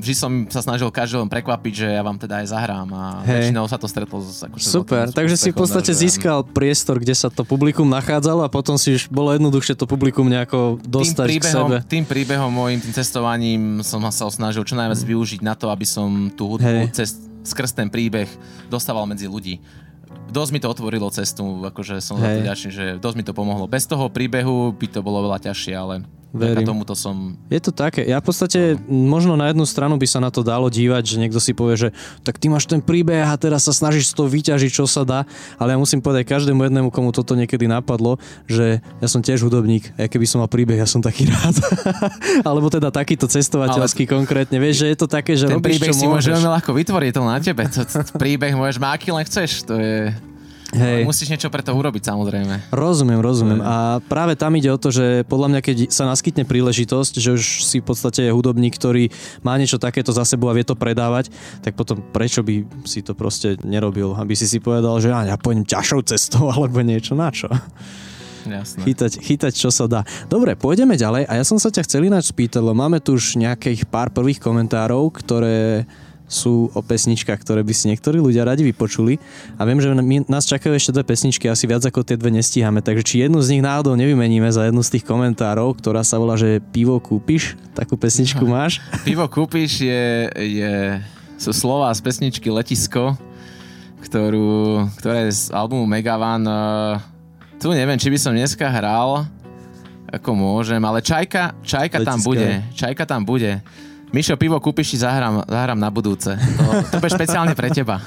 [0.00, 3.48] vždy som sa snažil každého prekvapiť, že ja vám teda aj zahrám a hey.
[3.48, 7.32] väčšinou sa to stretlo s akože Super, takže si v podstate získal priestor, kde sa
[7.32, 11.40] to publikum nachádzalo a potom si už bolo jednoduchšie to publikum nejako dostať tým príbehom,
[11.40, 11.76] k sebe.
[11.88, 16.28] Tým príbehom, môjim tým cestovaním som sa snažil čo najviac využiť na to, aby som
[16.32, 16.92] tú hudbu hey.
[16.92, 18.28] cez skrz ten príbeh
[18.68, 19.60] dostával medzi ľudí.
[20.30, 22.22] Dosť mi to otvorilo cestu, akože som Hej.
[22.22, 23.66] za to ďačný, že dosť mi to pomohlo.
[23.66, 26.62] Bez toho príbehu by to bolo veľa ťažšie, ale Verím.
[26.62, 27.34] tomuto som...
[27.50, 28.06] Je to také.
[28.06, 31.42] Ja v podstate možno na jednu stranu by sa na to dalo dívať, že niekto
[31.42, 31.88] si povie, že
[32.22, 35.26] tak ty máš ten príbeh a teraz sa snažíš toho vyťažiť, čo sa dá.
[35.58, 39.90] Ale ja musím povedať každému jednému, komu toto niekedy napadlo, že ja som tiež hudobník.
[39.98, 41.58] A keby som mal príbeh, ja som taký rád.
[42.46, 44.12] Alebo teda takýto cestovateľský Ale...
[44.22, 44.62] konkrétne.
[44.62, 47.10] Vieš, že je to také, že ten robíš, príbeh čo si môžeš veľmi ľahko vytvoriť
[47.10, 47.62] to na tebe.
[47.66, 49.50] To, to, príbeh môžeš mať len chceš.
[49.66, 50.29] To je...
[50.70, 51.02] Hej.
[51.02, 52.70] Musíš niečo pre to urobiť samozrejme.
[52.70, 53.58] Rozumiem, rozumiem.
[53.58, 57.66] A práve tam ide o to, že podľa mňa, keď sa naskytne príležitosť, že už
[57.66, 59.10] si v podstate je hudobník, ktorý
[59.42, 61.34] má niečo takéto za sebou a vie to predávať,
[61.66, 64.14] tak potom prečo by si to proste nerobil?
[64.14, 67.50] Aby si si povedal, že ja, ja pôjdem ťažšou cestou alebo niečo, na čo?
[68.46, 68.88] Jasné.
[68.88, 70.00] Chytať, chytať, čo sa dá.
[70.32, 73.36] Dobre, pôjdeme ďalej a ja som sa ťa chcel ináč spýtať, lebo máme tu už
[73.36, 75.84] nejakých pár prvých komentárov, ktoré
[76.30, 79.18] sú o pesničkách, ktoré by si niektorí ľudia radi vypočuli.
[79.58, 82.78] A viem, že my, nás čakajú ešte dve pesničky, asi viac ako tie dve nestíhame,
[82.78, 86.38] takže či jednu z nich náhodou nevymeníme za jednu z tých komentárov, ktorá sa volá,
[86.38, 88.78] že pivo kúpiš, takú pesničku máš?
[89.08, 90.06] Pivo kúpiš je,
[90.38, 90.74] je,
[91.34, 93.18] sú slova z pesničky Letisko,
[94.06, 96.46] ktorú, ktorá je z albumu Megavan.
[97.58, 99.26] Tu neviem, či by som dneska hral,
[100.10, 102.62] ako môžem, ale Čajka, čajka tam bude.
[102.74, 103.62] Čajka tam bude.
[104.10, 106.34] Mišo, pivo kúpiš, si zahrám, zahrám na budúce.
[106.34, 108.02] To, to bude špeciálne pre teba.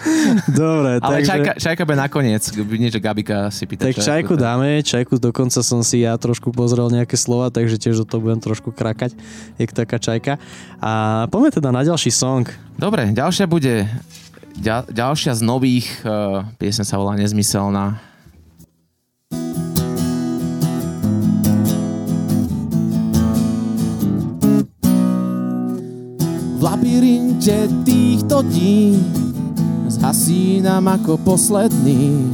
[0.51, 1.29] Dobre, Ale takže...
[1.31, 2.43] čajka, čajka bude nakoniec,
[2.75, 3.87] nie, že Gabika si pýta.
[3.87, 8.03] Tak čajku, čajku dáme, čajku dokonca som si ja trošku pozrel nejaké slova, takže tiež
[8.03, 9.15] do toho budem trošku krakať,
[9.55, 10.43] jak taká čajka.
[10.83, 12.51] A poďme teda na ďalší song.
[12.75, 13.87] Dobre, ďalšia bude,
[14.59, 18.12] ďal, ďalšia z nových, uh, piesen sa volá Nezmyselná.
[26.63, 29.03] Labyrinte týchto dní
[29.91, 32.31] zhasínam ako posledný.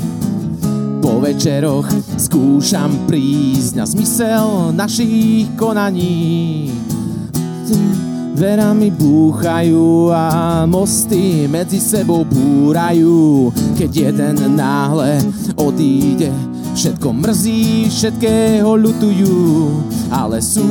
[1.01, 1.89] Po večeroch
[2.21, 6.69] skúšam prísť na zmysel našich konaní.
[8.38, 13.49] Dverami búchajú a mosty medzi sebou búrajú.
[13.75, 15.25] Keď jeden náhle
[15.57, 16.30] odíde,
[16.77, 19.41] všetko mrzí, všetkého ľutujú.
[20.13, 20.69] Ale sú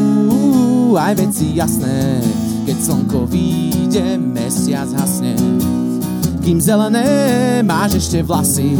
[0.97, 2.23] aj veci jasné,
[2.69, 5.33] keď slnko vyjde, mesiac hasne.
[6.45, 8.77] Kým zelené máš ešte vlasy,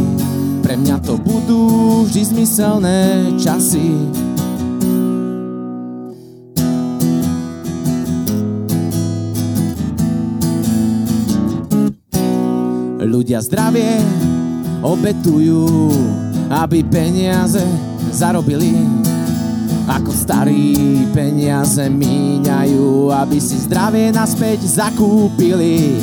[0.61, 2.99] pre mňa to budú vždy zmyselné
[3.41, 3.89] časy.
[13.09, 14.05] ľudia zdravie
[14.85, 15.65] obetujú,
[16.53, 17.65] aby peniaze
[18.13, 18.85] zarobili.
[19.89, 25.97] Ako starí peniaze míňajú, aby si zdravie naspäť zakúpili.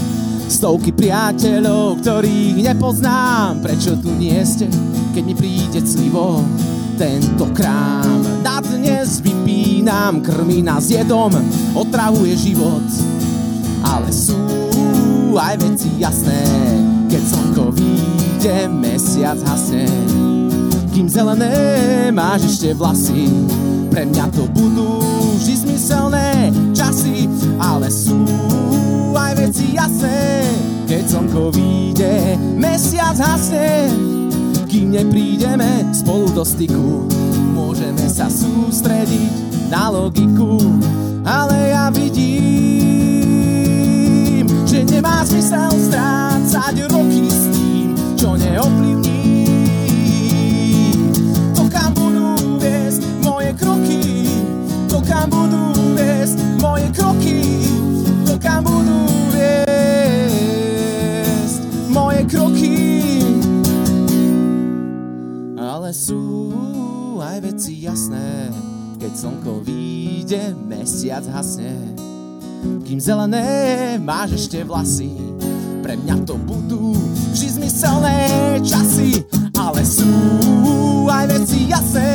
[0.51, 4.67] Stovky priateľov, ktorých nepoznám, prečo tu nie ste,
[5.15, 6.43] keď mi príde clivo
[6.99, 8.43] tento krám.
[8.43, 11.31] Na dnes vypínam, krmi nás jedom,
[11.79, 12.87] otravuje život,
[13.87, 14.39] ale sú
[15.39, 16.43] aj veci jasné,
[17.07, 19.87] keď slnko vyjde, mesiac hasne.
[20.91, 21.55] Kým zelené
[22.09, 23.29] máš ešte vlasy,
[23.97, 25.01] pre mňa to budú
[25.41, 28.29] vždy zmyselné časy, ale sú
[29.17, 30.53] aj veci jasné,
[30.85, 33.89] keď slnko vyjde, mesiac hasne.
[34.69, 37.09] Kým neprídeme spolu do styku,
[37.57, 40.61] môžeme sa sústrediť na logiku,
[41.25, 42.26] ale ja vidím,
[67.87, 68.51] jasné,
[68.99, 71.71] keď slnko vyjde, mesiac hasne.
[72.83, 75.15] Kým zelené máš ešte vlasy,
[75.87, 76.99] pre mňa to budú
[77.31, 78.19] vždy zmyselné
[78.67, 79.23] časy.
[79.55, 80.11] Ale sú
[81.07, 82.11] aj veci jasné,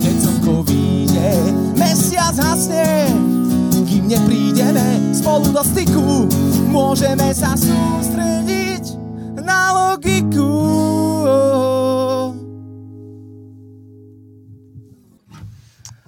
[0.00, 1.32] keď slnko vyjde,
[1.76, 3.12] mesiac hasne.
[3.84, 6.24] Kým neprídeme spolu do styku,
[6.72, 8.96] môžeme sa sústrediť
[9.44, 11.73] na logiku.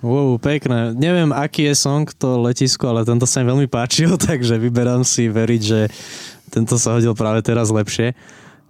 [0.05, 0.93] Wow, pekné.
[0.93, 5.33] Neviem, aký je song to letisko, ale tento sa mi veľmi páčil, takže vyberám si
[5.33, 5.89] veriť, že
[6.53, 8.13] tento sa hodil práve teraz lepšie.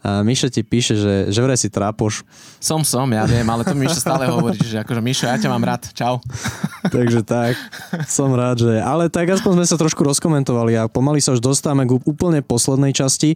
[0.05, 2.22] A Mišo ti píše, že, že vraj si trápoš.
[2.62, 5.51] Som, som, ja viem, ale to mi Mišo stále hovorí, že akože Mišo, ja ťa
[5.51, 6.22] mám rád, čau.
[6.94, 7.59] Takže tak,
[8.07, 8.78] som rád, že...
[8.78, 12.94] Ale tak aspoň sme sa trošku rozkomentovali a pomaly sa už dostávame k úplne poslednej
[12.94, 13.34] časti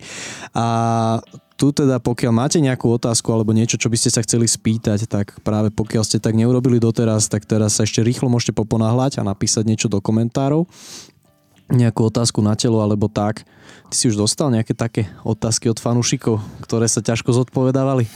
[0.55, 0.67] a
[1.61, 5.37] tu teda pokiaľ máte nejakú otázku alebo niečo, čo by ste sa chceli spýtať, tak
[5.45, 9.69] práve pokiaľ ste tak neurobili doteraz, tak teraz sa ešte rýchlo môžete poponáhľať a napísať
[9.69, 10.65] niečo do komentárov
[11.71, 13.47] nejakú otázku na telo alebo tak.
[13.91, 18.07] Ty si už dostal nejaké také otázky od fanúšikov, ktoré sa ťažko zodpovedávali?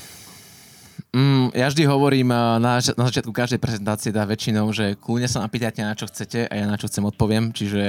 [1.15, 5.87] Mm, ja vždy hovorím na, na začiatku každej prezentácie dá väčšinou, že kľudne sa napýtajte
[5.87, 7.87] na čo chcete a ja na čo chcem odpoviem, čiže...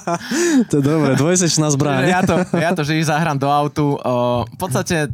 [0.72, 2.08] to je dobré, dvojsečná zbraň.
[2.08, 4.00] ja to, ja to vždy zahrám do autu.
[4.00, 5.12] O, v podstate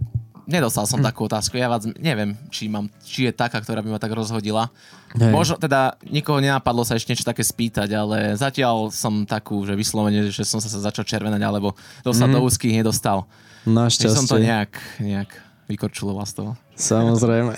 [0.50, 1.56] nedostal som takú otázku.
[1.56, 4.68] Ja vás neviem, či, mám, či je taká, ktorá by ma tak rozhodila.
[5.14, 5.30] Hej.
[5.30, 10.28] Možno teda nikoho nenapadlo sa ešte niečo také spýtať, ale zatiaľ som takú, že vyslovene,
[10.28, 12.34] že som sa začal červenať, alebo dostať mm.
[12.34, 13.30] do úzkých nedostal.
[13.64, 14.16] Našťastie.
[14.16, 15.30] som to nejak, nejak
[15.70, 16.52] vykorčuloval z toho.
[16.74, 17.54] Samozrejme.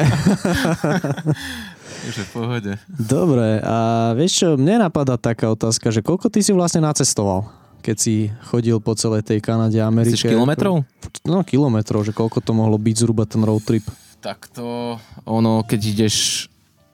[2.02, 2.72] Takže v pohode.
[2.90, 7.61] Dobre, a vieš čo, mne napadá taká otázka, že koľko ty si vlastne nacestoval?
[7.82, 10.14] Keď si chodil po celej tej Kanade a Amerike.
[10.14, 10.86] Myslíš kilometrov?
[11.26, 13.84] No kilometrov, že koľko to mohlo byť zhruba ten road trip?
[14.22, 16.46] Tak to, ono, keď ideš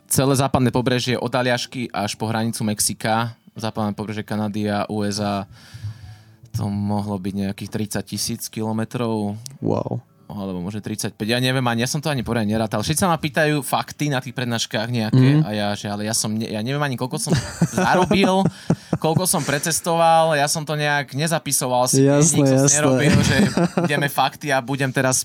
[0.08, 5.44] celé západné pobrežie od Aliašky až po hranicu Mexika, západné pobrežie Kanady a USA,
[6.56, 9.36] to mohlo byť nejakých 30 tisíc kilometrov.
[9.60, 12.84] Wow alebo možno 35, ja neviem ani, ja som to ani poriadne nerátal.
[12.84, 15.48] Všetci sa ma pýtajú fakty na tých prednáškach nejaké mm.
[15.48, 17.32] a ja, že ale ja som, ja neviem ani koľko som
[17.72, 18.44] zarobil,
[19.00, 22.68] koľko som precestoval, ja som to nejak nezapisoval si, jasné, jasné.
[22.68, 23.36] som nerobil, že
[23.88, 25.24] ideme fakty a budem teraz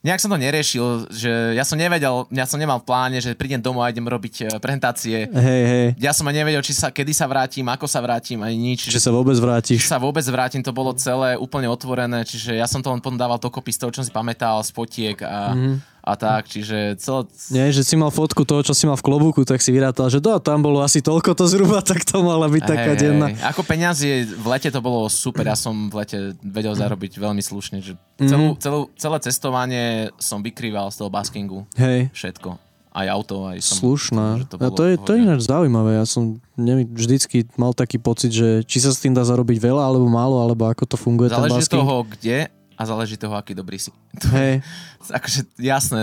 [0.00, 3.60] nejak som to neriešil, že ja som nevedel, ja som nemal v pláne, že prídem
[3.60, 5.28] domov a idem robiť e, prezentácie.
[5.28, 5.86] Hej, hej.
[6.00, 8.88] Ja som aj nevedel, či sa, kedy sa vrátim, ako sa vrátim, ani nič.
[8.88, 9.84] Či sa vôbec vrátiš.
[9.84, 13.20] Či sa vôbec vrátim, to bolo celé úplne otvorené, čiže ja som to len potom
[13.20, 17.28] dával dokopy z toho, čo si pamätal, z fotiek a, mm-hmm a tak, čiže celé...
[17.52, 20.16] Nie, že si mal fotku toho, čo si mal v klobúku, tak si vyrátal, že
[20.16, 23.26] do, tam bolo asi toľko to zhruba, tak to mala byť hey, taká denná.
[23.32, 23.52] Hey.
[23.52, 27.84] Ako peniazy v lete to bolo super, ja som v lete vedel zarobiť veľmi slušne,
[27.84, 28.60] že celú, mhm.
[28.60, 29.84] celú, celé cestovanie
[30.16, 31.68] som vykrýval z toho baskingu.
[31.76, 32.08] Hej.
[32.16, 32.56] Všetko.
[32.90, 33.78] Aj auto, aj som...
[33.86, 34.50] Slušná.
[34.50, 36.02] To, a to je, to je ináč zaujímavé.
[36.02, 39.78] Ja som neviem, vždycky mal taký pocit, že či sa s tým dá zarobiť veľa
[39.78, 41.78] alebo málo, alebo ako to funguje Záleží ten basking.
[41.78, 42.38] toho, kde
[42.80, 43.92] a záleží toho, aký dobrý si.
[44.32, 44.64] Hej.
[45.20, 46.00] akože jasné,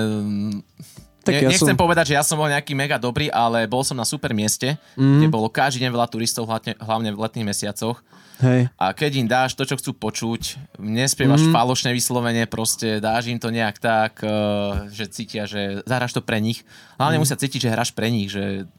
[1.28, 1.82] tak ne, ja nechcem som...
[1.84, 5.20] povedať, že ja som bol nejaký mega dobrý, ale bol som na super mieste, mm.
[5.20, 8.00] kde bolo každý deň veľa turistov, hlavne, hlavne v letných mesiacoch.
[8.38, 8.70] Hej.
[8.78, 11.52] A keď im dáš to, čo chcú počuť, nespievaš mm.
[11.52, 14.30] falošné vyslovene, proste dáš im to nejak tak, eh,
[14.94, 16.64] že cítia, že zahraš to pre nich.
[17.02, 17.24] Hlavne mm.
[17.28, 18.70] musia cítiť, že hráš pre nich, že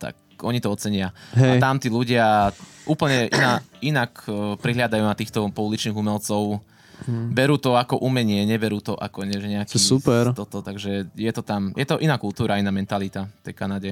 [0.00, 1.14] tak oni to ocenia.
[1.36, 1.60] Hej.
[1.60, 2.50] A tam tí ľudia
[2.88, 6.64] úplne iná, inak eh, prihľadajú na týchto pouličných umelcov,
[7.04, 7.34] hmm.
[7.34, 9.76] berú to ako umenie, neberú to ako ne, nejaký...
[9.76, 10.32] To super.
[10.32, 13.90] Toto, takže je to tam, je to iná kultúra, iná mentalita v tej Kanade.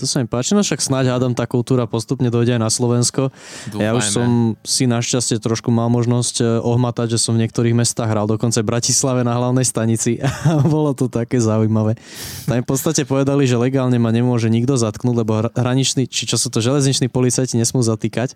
[0.00, 3.28] To sa mi páči, no však snáď hádam tá kultúra postupne dojde aj na Slovensko.
[3.68, 3.84] Dúfajme.
[3.84, 8.08] Ja už som si našťastie trošku mal možnosť e, ohmatať, že som v niektorých mestách
[8.08, 10.16] hral, dokonca v Bratislave na hlavnej stanici
[10.48, 12.00] a bolo to také zaujímavé.
[12.48, 16.48] Tam v podstate povedali, že legálne ma nemôže nikto zatknúť, lebo hraniční, či čo sú
[16.48, 18.32] to železniční policajti nesmú zatýkať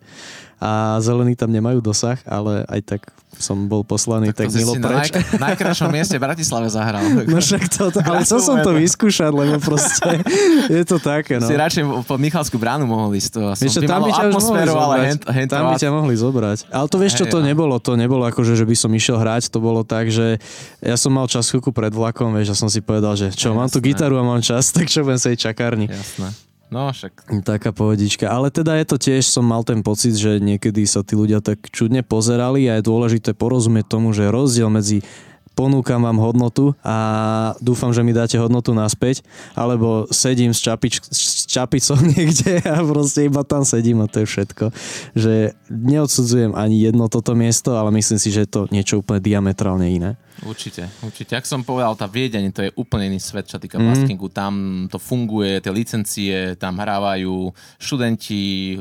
[0.57, 3.01] a zelení tam nemajú dosah, ale aj tak
[3.37, 5.13] som bol poslaný tak, tak milo preč.
[5.37, 7.05] Na najkrajšom mieste v Bratislave zahral.
[7.27, 10.25] No však to, ale chcel som to vyskúšať, lebo proste
[10.73, 11.37] je to také.
[11.37, 11.45] No.
[11.45, 13.41] Si radšej po Michalskú bránu mohol ísť to.
[13.53, 16.71] Vieš, tam by ťa atmosféru, ale hen, hen tam by ťa mohli zobrať.
[16.73, 19.59] Ale to vieš čo, to nebolo, to nebolo akože, že by som išiel hrať, to
[19.61, 20.41] bolo tak, že
[20.81, 23.69] ja som mal čas chvíľku pred vlakom, vieš, a som si povedal, že čo, mám
[23.69, 25.91] tu gitaru a mám čas, tak čo budem sa čakárni.
[25.91, 26.46] Jasné.
[26.67, 27.31] No však.
[27.47, 28.27] Taká pohodička.
[28.27, 31.71] Ale teda je to tiež, som mal ten pocit, že niekedy sa tí ľudia tak
[31.71, 35.07] čudne pozerali a je dôležité porozumieť tomu, že rozdiel medzi
[35.57, 36.97] ponúkam vám hodnotu a
[37.65, 39.25] dúfam, že mi dáte hodnotu naspäť,
[39.57, 44.27] alebo sedím s, čapič, s čapicou niekde a proste iba tam sedím a to je
[44.29, 44.65] všetko.
[45.17, 49.89] Že neodsudzujem ani jedno toto miesto, ale myslím si, že je to niečo úplne diametrálne
[49.89, 50.21] iné.
[50.45, 51.33] Určite, určite.
[51.33, 53.87] Ak som povedal, tá Viedeň, to je úplne iný svet, čo týka mm.
[53.89, 54.29] baskingu.
[54.29, 57.49] Tam to funguje, tie licencie, tam hrávajú
[57.81, 58.79] študenti, e,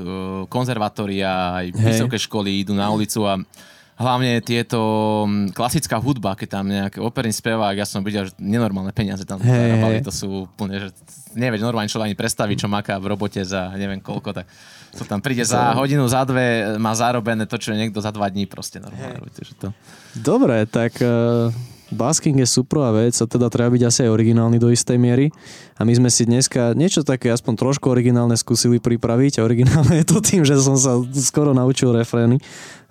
[0.52, 3.40] konzervatória, aj vysoké školy idú na ulicu a
[3.96, 4.80] hlavne tieto
[5.24, 9.40] mm, klasická hudba, keď tam nejaký operný spevák, ja som videl, že nenormálne peniaze tam
[9.40, 10.90] hey, zarábali, to sú úplne, že
[11.32, 14.46] nevieš, normálne človek ani predstaviť, čo maká v robote za neviem koľko, tak
[14.96, 18.48] to tam príde za hodinu, za dve, má zarobené to, čo niekto za dva dní
[18.48, 19.20] proste normálne.
[19.20, 19.56] Hey.
[19.60, 19.68] to...
[20.16, 21.52] Dobre, tak uh,
[21.92, 25.30] basking je suprová vec a teda treba byť asi aj originálny do istej miery.
[25.76, 29.44] A my sme si dneska niečo také aspoň trošku originálne skúsili pripraviť.
[29.44, 32.40] A originálne je to tým, že som sa skoro naučil refrény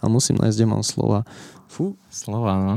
[0.05, 1.25] a musím nájsť, kde mám slova.
[1.67, 1.97] Fú.
[2.13, 2.77] Slova, no.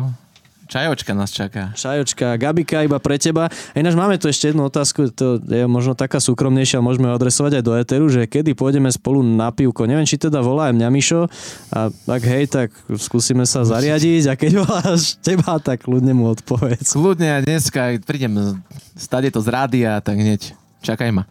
[0.67, 1.71] Čajočka nás čaká.
[1.79, 3.47] Čajočka, Gabika iba pre teba.
[3.47, 7.63] A ináč máme tu ešte jednu otázku, to je možno taká súkromnejšia, môžeme adresovať aj
[7.63, 9.87] do Eteru, že kedy pôjdeme spolu na pivko.
[9.87, 11.31] Neviem, či teda volá aj mňa Mišo
[11.71, 16.99] a tak hej, tak skúsime sa zariadiť a keď voláš teba, tak ľudne mu odpovedz.
[16.99, 18.59] Kľudne a dneska prídem
[18.99, 20.51] stade to z rádia, tak hneď
[20.83, 21.23] čakaj ma.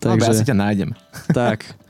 [0.00, 0.90] Takže, no, ja si ťa nájdem.
[1.36, 1.68] Tak,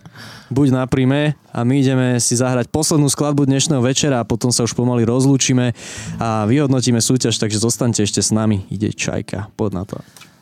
[0.51, 4.67] buď na príjme a my ideme si zahrať poslednú skladbu dnešného večera a potom sa
[4.67, 5.73] už pomaly rozlúčime
[6.19, 8.67] a vyhodnotíme súťaž, takže zostaňte ešte s nami.
[8.69, 9.97] Ide Čajka, poď na to.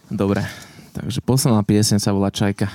[0.09, 0.45] Dobre,
[0.97, 2.69] takže posledná piesen sa volá Čajka.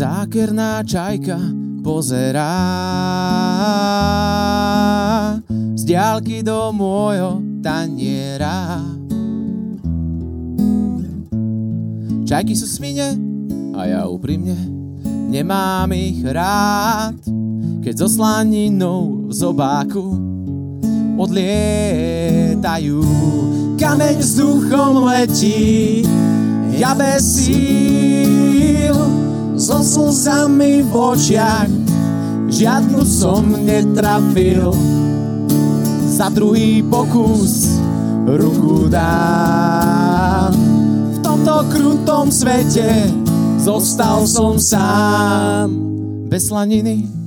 [0.00, 2.56] Zákerná čajka pozerá
[5.76, 8.84] z diálky do môjho taniera.
[12.28, 13.18] Čajky sú svine
[13.74, 14.80] a ja úprimne
[15.30, 17.14] nemám ich rád,
[17.80, 20.04] keď so slaninou v zobáku
[21.14, 22.98] odlietajú.
[23.78, 26.02] Kameň vzduchom letí,
[26.76, 27.99] ja bez síl,
[29.60, 31.68] so slzami v očiach,
[32.48, 34.72] žiadnu som netrafil.
[36.08, 37.68] Za druhý pokus
[38.24, 40.56] ruku dám.
[41.12, 43.12] V tomto krutom svete
[43.60, 45.68] zostal som sám.
[46.32, 47.19] Bez slaniny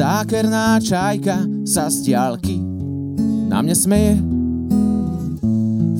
[0.00, 2.56] Zákerná čajka sa z diálky
[3.52, 4.16] na mne smeje.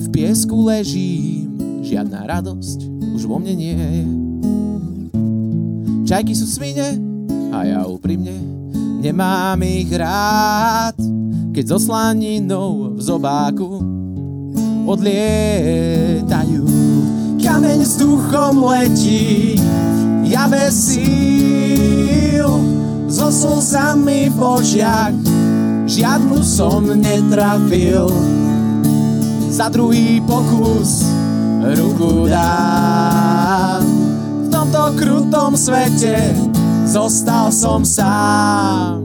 [0.01, 1.53] V piesku ležím,
[1.85, 2.81] žiadna radosť
[3.13, 4.05] už vo mne nie je.
[6.09, 6.97] Čajky sú svine
[7.53, 8.33] a ja úprimne
[9.05, 10.97] nemám ich rád,
[11.53, 13.85] keď so slaninou v zobáku
[14.89, 16.65] odlietajú.
[17.37, 19.61] Kameň s duchom letí,
[20.25, 21.50] ja bez síl,
[23.11, 25.11] so slzami v očiach,
[25.83, 28.07] žiadnu som netrafil.
[29.51, 31.03] Za druhý pokus
[31.75, 33.83] ruku dám.
[34.43, 36.31] V tomto krutom svete
[36.87, 39.00] zostal som sám.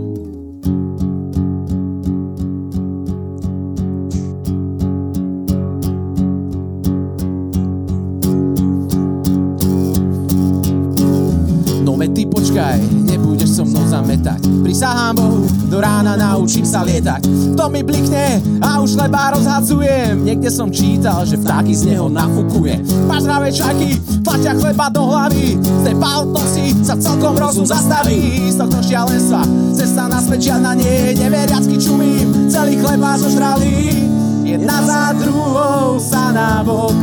[14.66, 17.22] Prisahám Bohu, do rána naučím sa lietať.
[17.54, 20.26] To mi blikne a už leba rozhadzujem.
[20.26, 22.82] Niekde som čítal, že vtáky z neho nafukuje.
[23.06, 23.94] Pažravé čajky,
[24.26, 25.54] tlačia chleba do hlavy.
[25.62, 28.50] Z tej paltosy sa celkom rozum zastaví.
[28.50, 31.14] Z tohto šialenstva cesta naspäť žiadna nie.
[31.14, 34.02] Neveriacky čumím, celý chleba zožrali.
[34.42, 36.98] Jedna za druhou sa na bok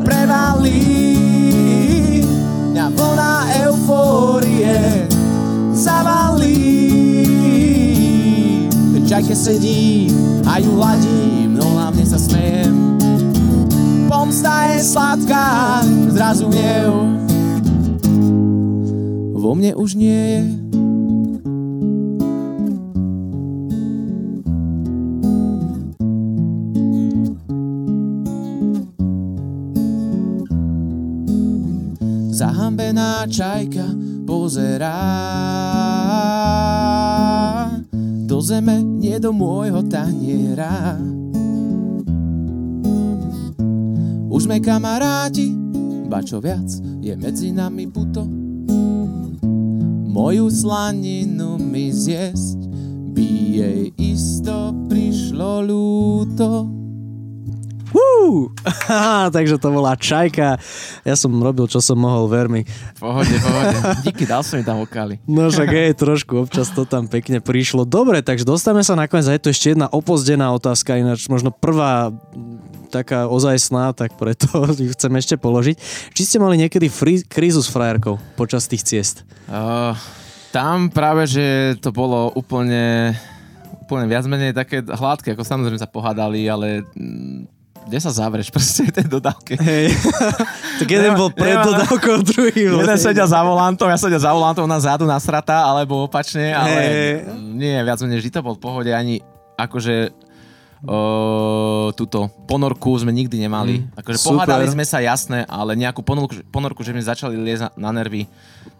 [0.00, 1.12] prevalí.
[2.72, 3.32] Mňa vlna
[3.68, 5.04] eufórie
[5.76, 7.01] zavalí.
[9.12, 10.08] V čajke sedí
[10.48, 12.96] a ju hladím, no hlavne sa smejem.
[14.08, 15.84] Pomsta je sladká,
[16.16, 16.96] zrazu miev.
[19.36, 20.40] Vo mne už nie je
[32.32, 33.92] zahambená čajka
[34.24, 35.04] pozerá
[38.42, 40.98] zeme, nie do môjho taniera.
[44.32, 45.54] Už sme kamaráti,
[46.10, 46.66] ba čo viac,
[46.98, 48.26] je medzi nami puto.
[50.12, 52.58] Moju slaninu mi zjesť
[53.16, 56.81] by jej isto prišlo ľúto.
[59.36, 60.58] Takže to bola čajka.
[61.02, 62.62] Ja som robil, čo som mohol, ver mi.
[62.98, 63.76] Pohode, pohode.
[64.06, 65.18] Díky, dal som mi tam vokály.
[65.26, 67.86] No však hej, trošku občas to tam pekne prišlo.
[67.86, 69.28] Dobre, takže dostávame sa nakoniec.
[69.28, 72.10] A je tu ešte jedna opozdená otázka, ináč možno prvá
[72.92, 74.46] taká ozajstná, tak preto
[74.76, 75.76] ju chcem ešte položiť.
[76.12, 79.24] Či ste mali niekedy free, krízu s frajerkou počas tých ciest?
[79.48, 79.96] Uh,
[80.52, 83.16] tam práve, že to bolo úplne
[83.82, 86.86] úplne viac menej také hladké, ako samozrejme sa pohádali, ale
[87.86, 89.58] kde sa zavreš proste tej dodávke.
[89.58, 89.94] Hej.
[90.80, 92.80] tak jeden bol pred dodávkou, druhý bol.
[92.82, 96.72] Jeden sedia za volantom, ja sedia za volantom na zádu na strata, alebo opačne, ale
[96.72, 97.12] hey.
[97.36, 99.20] nie, viac menej vždy to bol v pohode, ani
[99.58, 100.14] akože
[100.82, 103.86] Uh, túto ponorku sme nikdy nemali.
[103.86, 104.42] Mm, akože super.
[104.42, 108.26] pohádali sme sa jasné, ale nejakú ponorku, ponorku že sme začali liezť na, na nervy,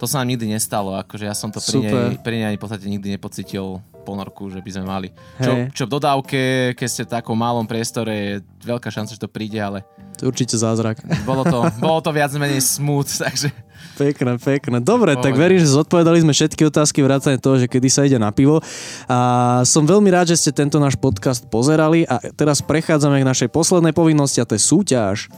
[0.02, 0.98] to sa nám nikdy nestalo.
[0.98, 4.70] Akože ja som to pri nej, pri nej v podstate nikdy nepocitil ponorku, že by
[4.74, 5.08] sme mali.
[5.38, 6.40] Čo, čo v dodávke,
[6.74, 8.34] keď ste v takom malom priestore, je
[8.66, 9.86] veľká šanca, že to príde, ale...
[10.18, 10.98] To je určite zázrak.
[11.22, 13.54] Bolo to, bolo to viac menej smooth, takže...
[13.92, 14.80] Pekné, pekné.
[14.80, 18.32] Dobre, tak verím, že zodpovedali sme všetky otázky vrátane toho, že kedy sa ide na
[18.32, 18.64] pivo.
[19.04, 23.48] A som veľmi rád, že ste tento náš podcast pozerali a teraz prechádzame k našej
[23.52, 25.28] poslednej povinnosti a to je súťaž.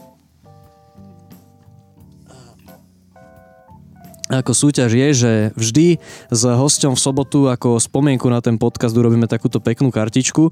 [4.32, 5.86] ako súťaž je, že vždy
[6.32, 10.50] s hosťom v sobotu ako spomienku na ten podcast urobíme takúto peknú kartičku,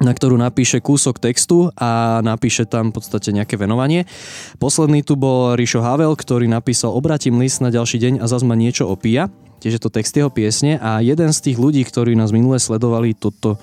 [0.00, 4.08] na ktorú napíše kúsok textu a napíše tam v podstate nejaké venovanie.
[4.56, 8.88] Posledný tu bol Rišo Havel, ktorý napísal Obratím list na ďalší deň a zase niečo
[8.88, 9.28] opíja.
[9.60, 13.12] Tiež je to text jeho piesne a jeden z tých ľudí, ktorí nás minule sledovali,
[13.12, 13.60] toto,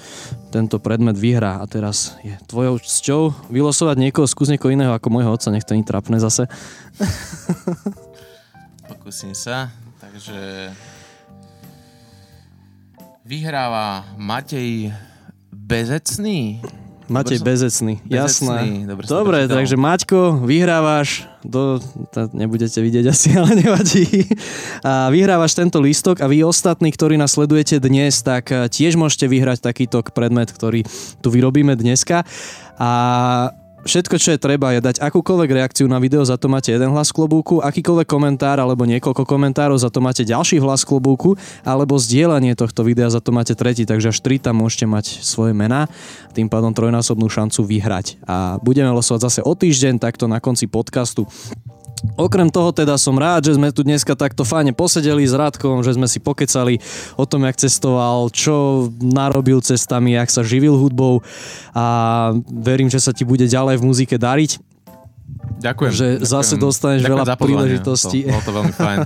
[0.53, 1.57] tento predmet vyhrá.
[1.57, 5.73] A teraz je tvojou cťou vylosovať niekoho, skús niekoho iného ako môjho otca, nech to
[5.73, 6.45] nie trapne zase.
[8.93, 9.73] Pokúsim sa.
[9.97, 10.69] Takže
[13.25, 14.93] vyhráva Matej
[15.67, 16.63] Bezecný.
[17.11, 18.83] Matej Bezecný, jasné.
[18.87, 21.79] Dobre, Dobre takže Maťko, vyhrávaš, do,
[22.11, 24.27] to nebudete vidieť asi, ale nevadí.
[24.83, 29.27] A vyhrávaš tento lístok a vy ostatní, ktorí nás sledujete dnes, tak eh, tiež môžete
[29.27, 30.87] vyhrať takýto predmet, ktorý
[31.19, 32.23] tu vyrobíme dneska.
[32.79, 32.91] A
[33.87, 37.15] Všetko, čo je treba, je dať akúkoľvek reakciu na video, za to máte jeden hlas
[37.15, 42.83] klobúku, akýkoľvek komentár alebo niekoľko komentárov, za to máte ďalší hlas klobúku, alebo zdieľanie tohto
[42.83, 45.87] videa, za to máte tretí, takže až tri tam môžete mať svoje mená,
[46.35, 48.19] tým pádom trojnásobnú šancu vyhrať.
[48.27, 51.23] A budeme losovať zase o týždeň, takto na konci podcastu.
[52.17, 55.97] Okrem toho teda som rád, že sme tu dneska takto fajne posedeli s Radkom, že
[55.97, 56.77] sme si pokecali
[57.17, 61.25] o tom, jak cestoval, čo narobil cestami, jak sa živil hudbou
[61.73, 61.85] a
[62.49, 64.61] verím, že sa ti bude ďalej v muzike dariť.
[65.57, 65.91] Ďakujem.
[65.93, 66.29] Že ďakujem.
[66.29, 68.19] zase dostaneš ďakujem veľa príležitostí.
[68.25, 68.97] To, bolo to veľmi fajn.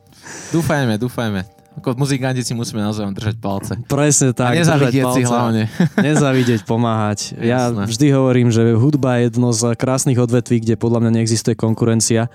[0.54, 1.61] dúfajme, dúfajme.
[1.80, 3.72] Ako muzikanti si musíme naozaj držať palce.
[3.88, 4.52] Presne tak.
[4.52, 5.62] A nezavidieť si hlavne.
[6.12, 7.32] nezavidieť, pomáhať.
[7.40, 7.88] Ja Jasné.
[7.88, 12.28] vždy hovorím, že hudba je jedno z krásnych odvetví, kde podľa mňa neexistuje konkurencia.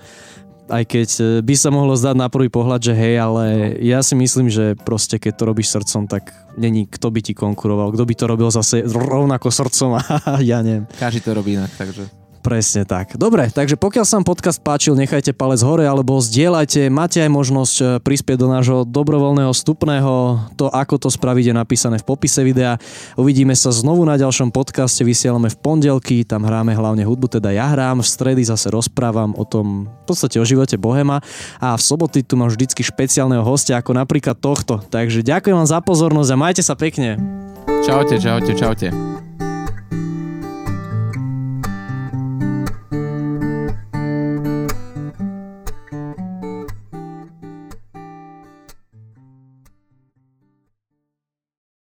[0.68, 3.64] Aj keď e, by sa mohlo zdať na prvý pohľad, že hej, ale no.
[3.80, 6.28] ja si myslím, že proste keď to robíš srdcom, tak
[6.60, 7.94] není kto by ti konkuroval.
[7.96, 10.02] Kto by to robil zase rovnako srdcom a
[10.50, 10.84] ja neviem.
[10.98, 12.17] Každý to robí inak, takže...
[12.38, 13.18] Presne tak.
[13.18, 16.86] Dobre, takže pokiaľ sa vám podcast páčil, nechajte palec hore alebo zdieľajte.
[16.86, 20.12] Máte aj možnosť e, prispieť do nášho dobrovoľného vstupného.
[20.54, 22.78] To, ako to spraviť, je napísané v popise videa.
[23.18, 25.02] Uvidíme sa znovu na ďalšom podcaste.
[25.02, 28.00] Vysielame v pondelky, tam hráme hlavne hudbu, teda ja hrám.
[28.00, 31.18] V stredy zase rozprávam o tom, v podstate o živote Bohema.
[31.58, 34.78] A v soboty tu mám vždycky špeciálneho hostia, ako napríklad tohto.
[34.78, 37.18] Takže ďakujem vám za pozornosť a majte sa pekne.
[37.82, 39.27] Čaute, čaute, čaute.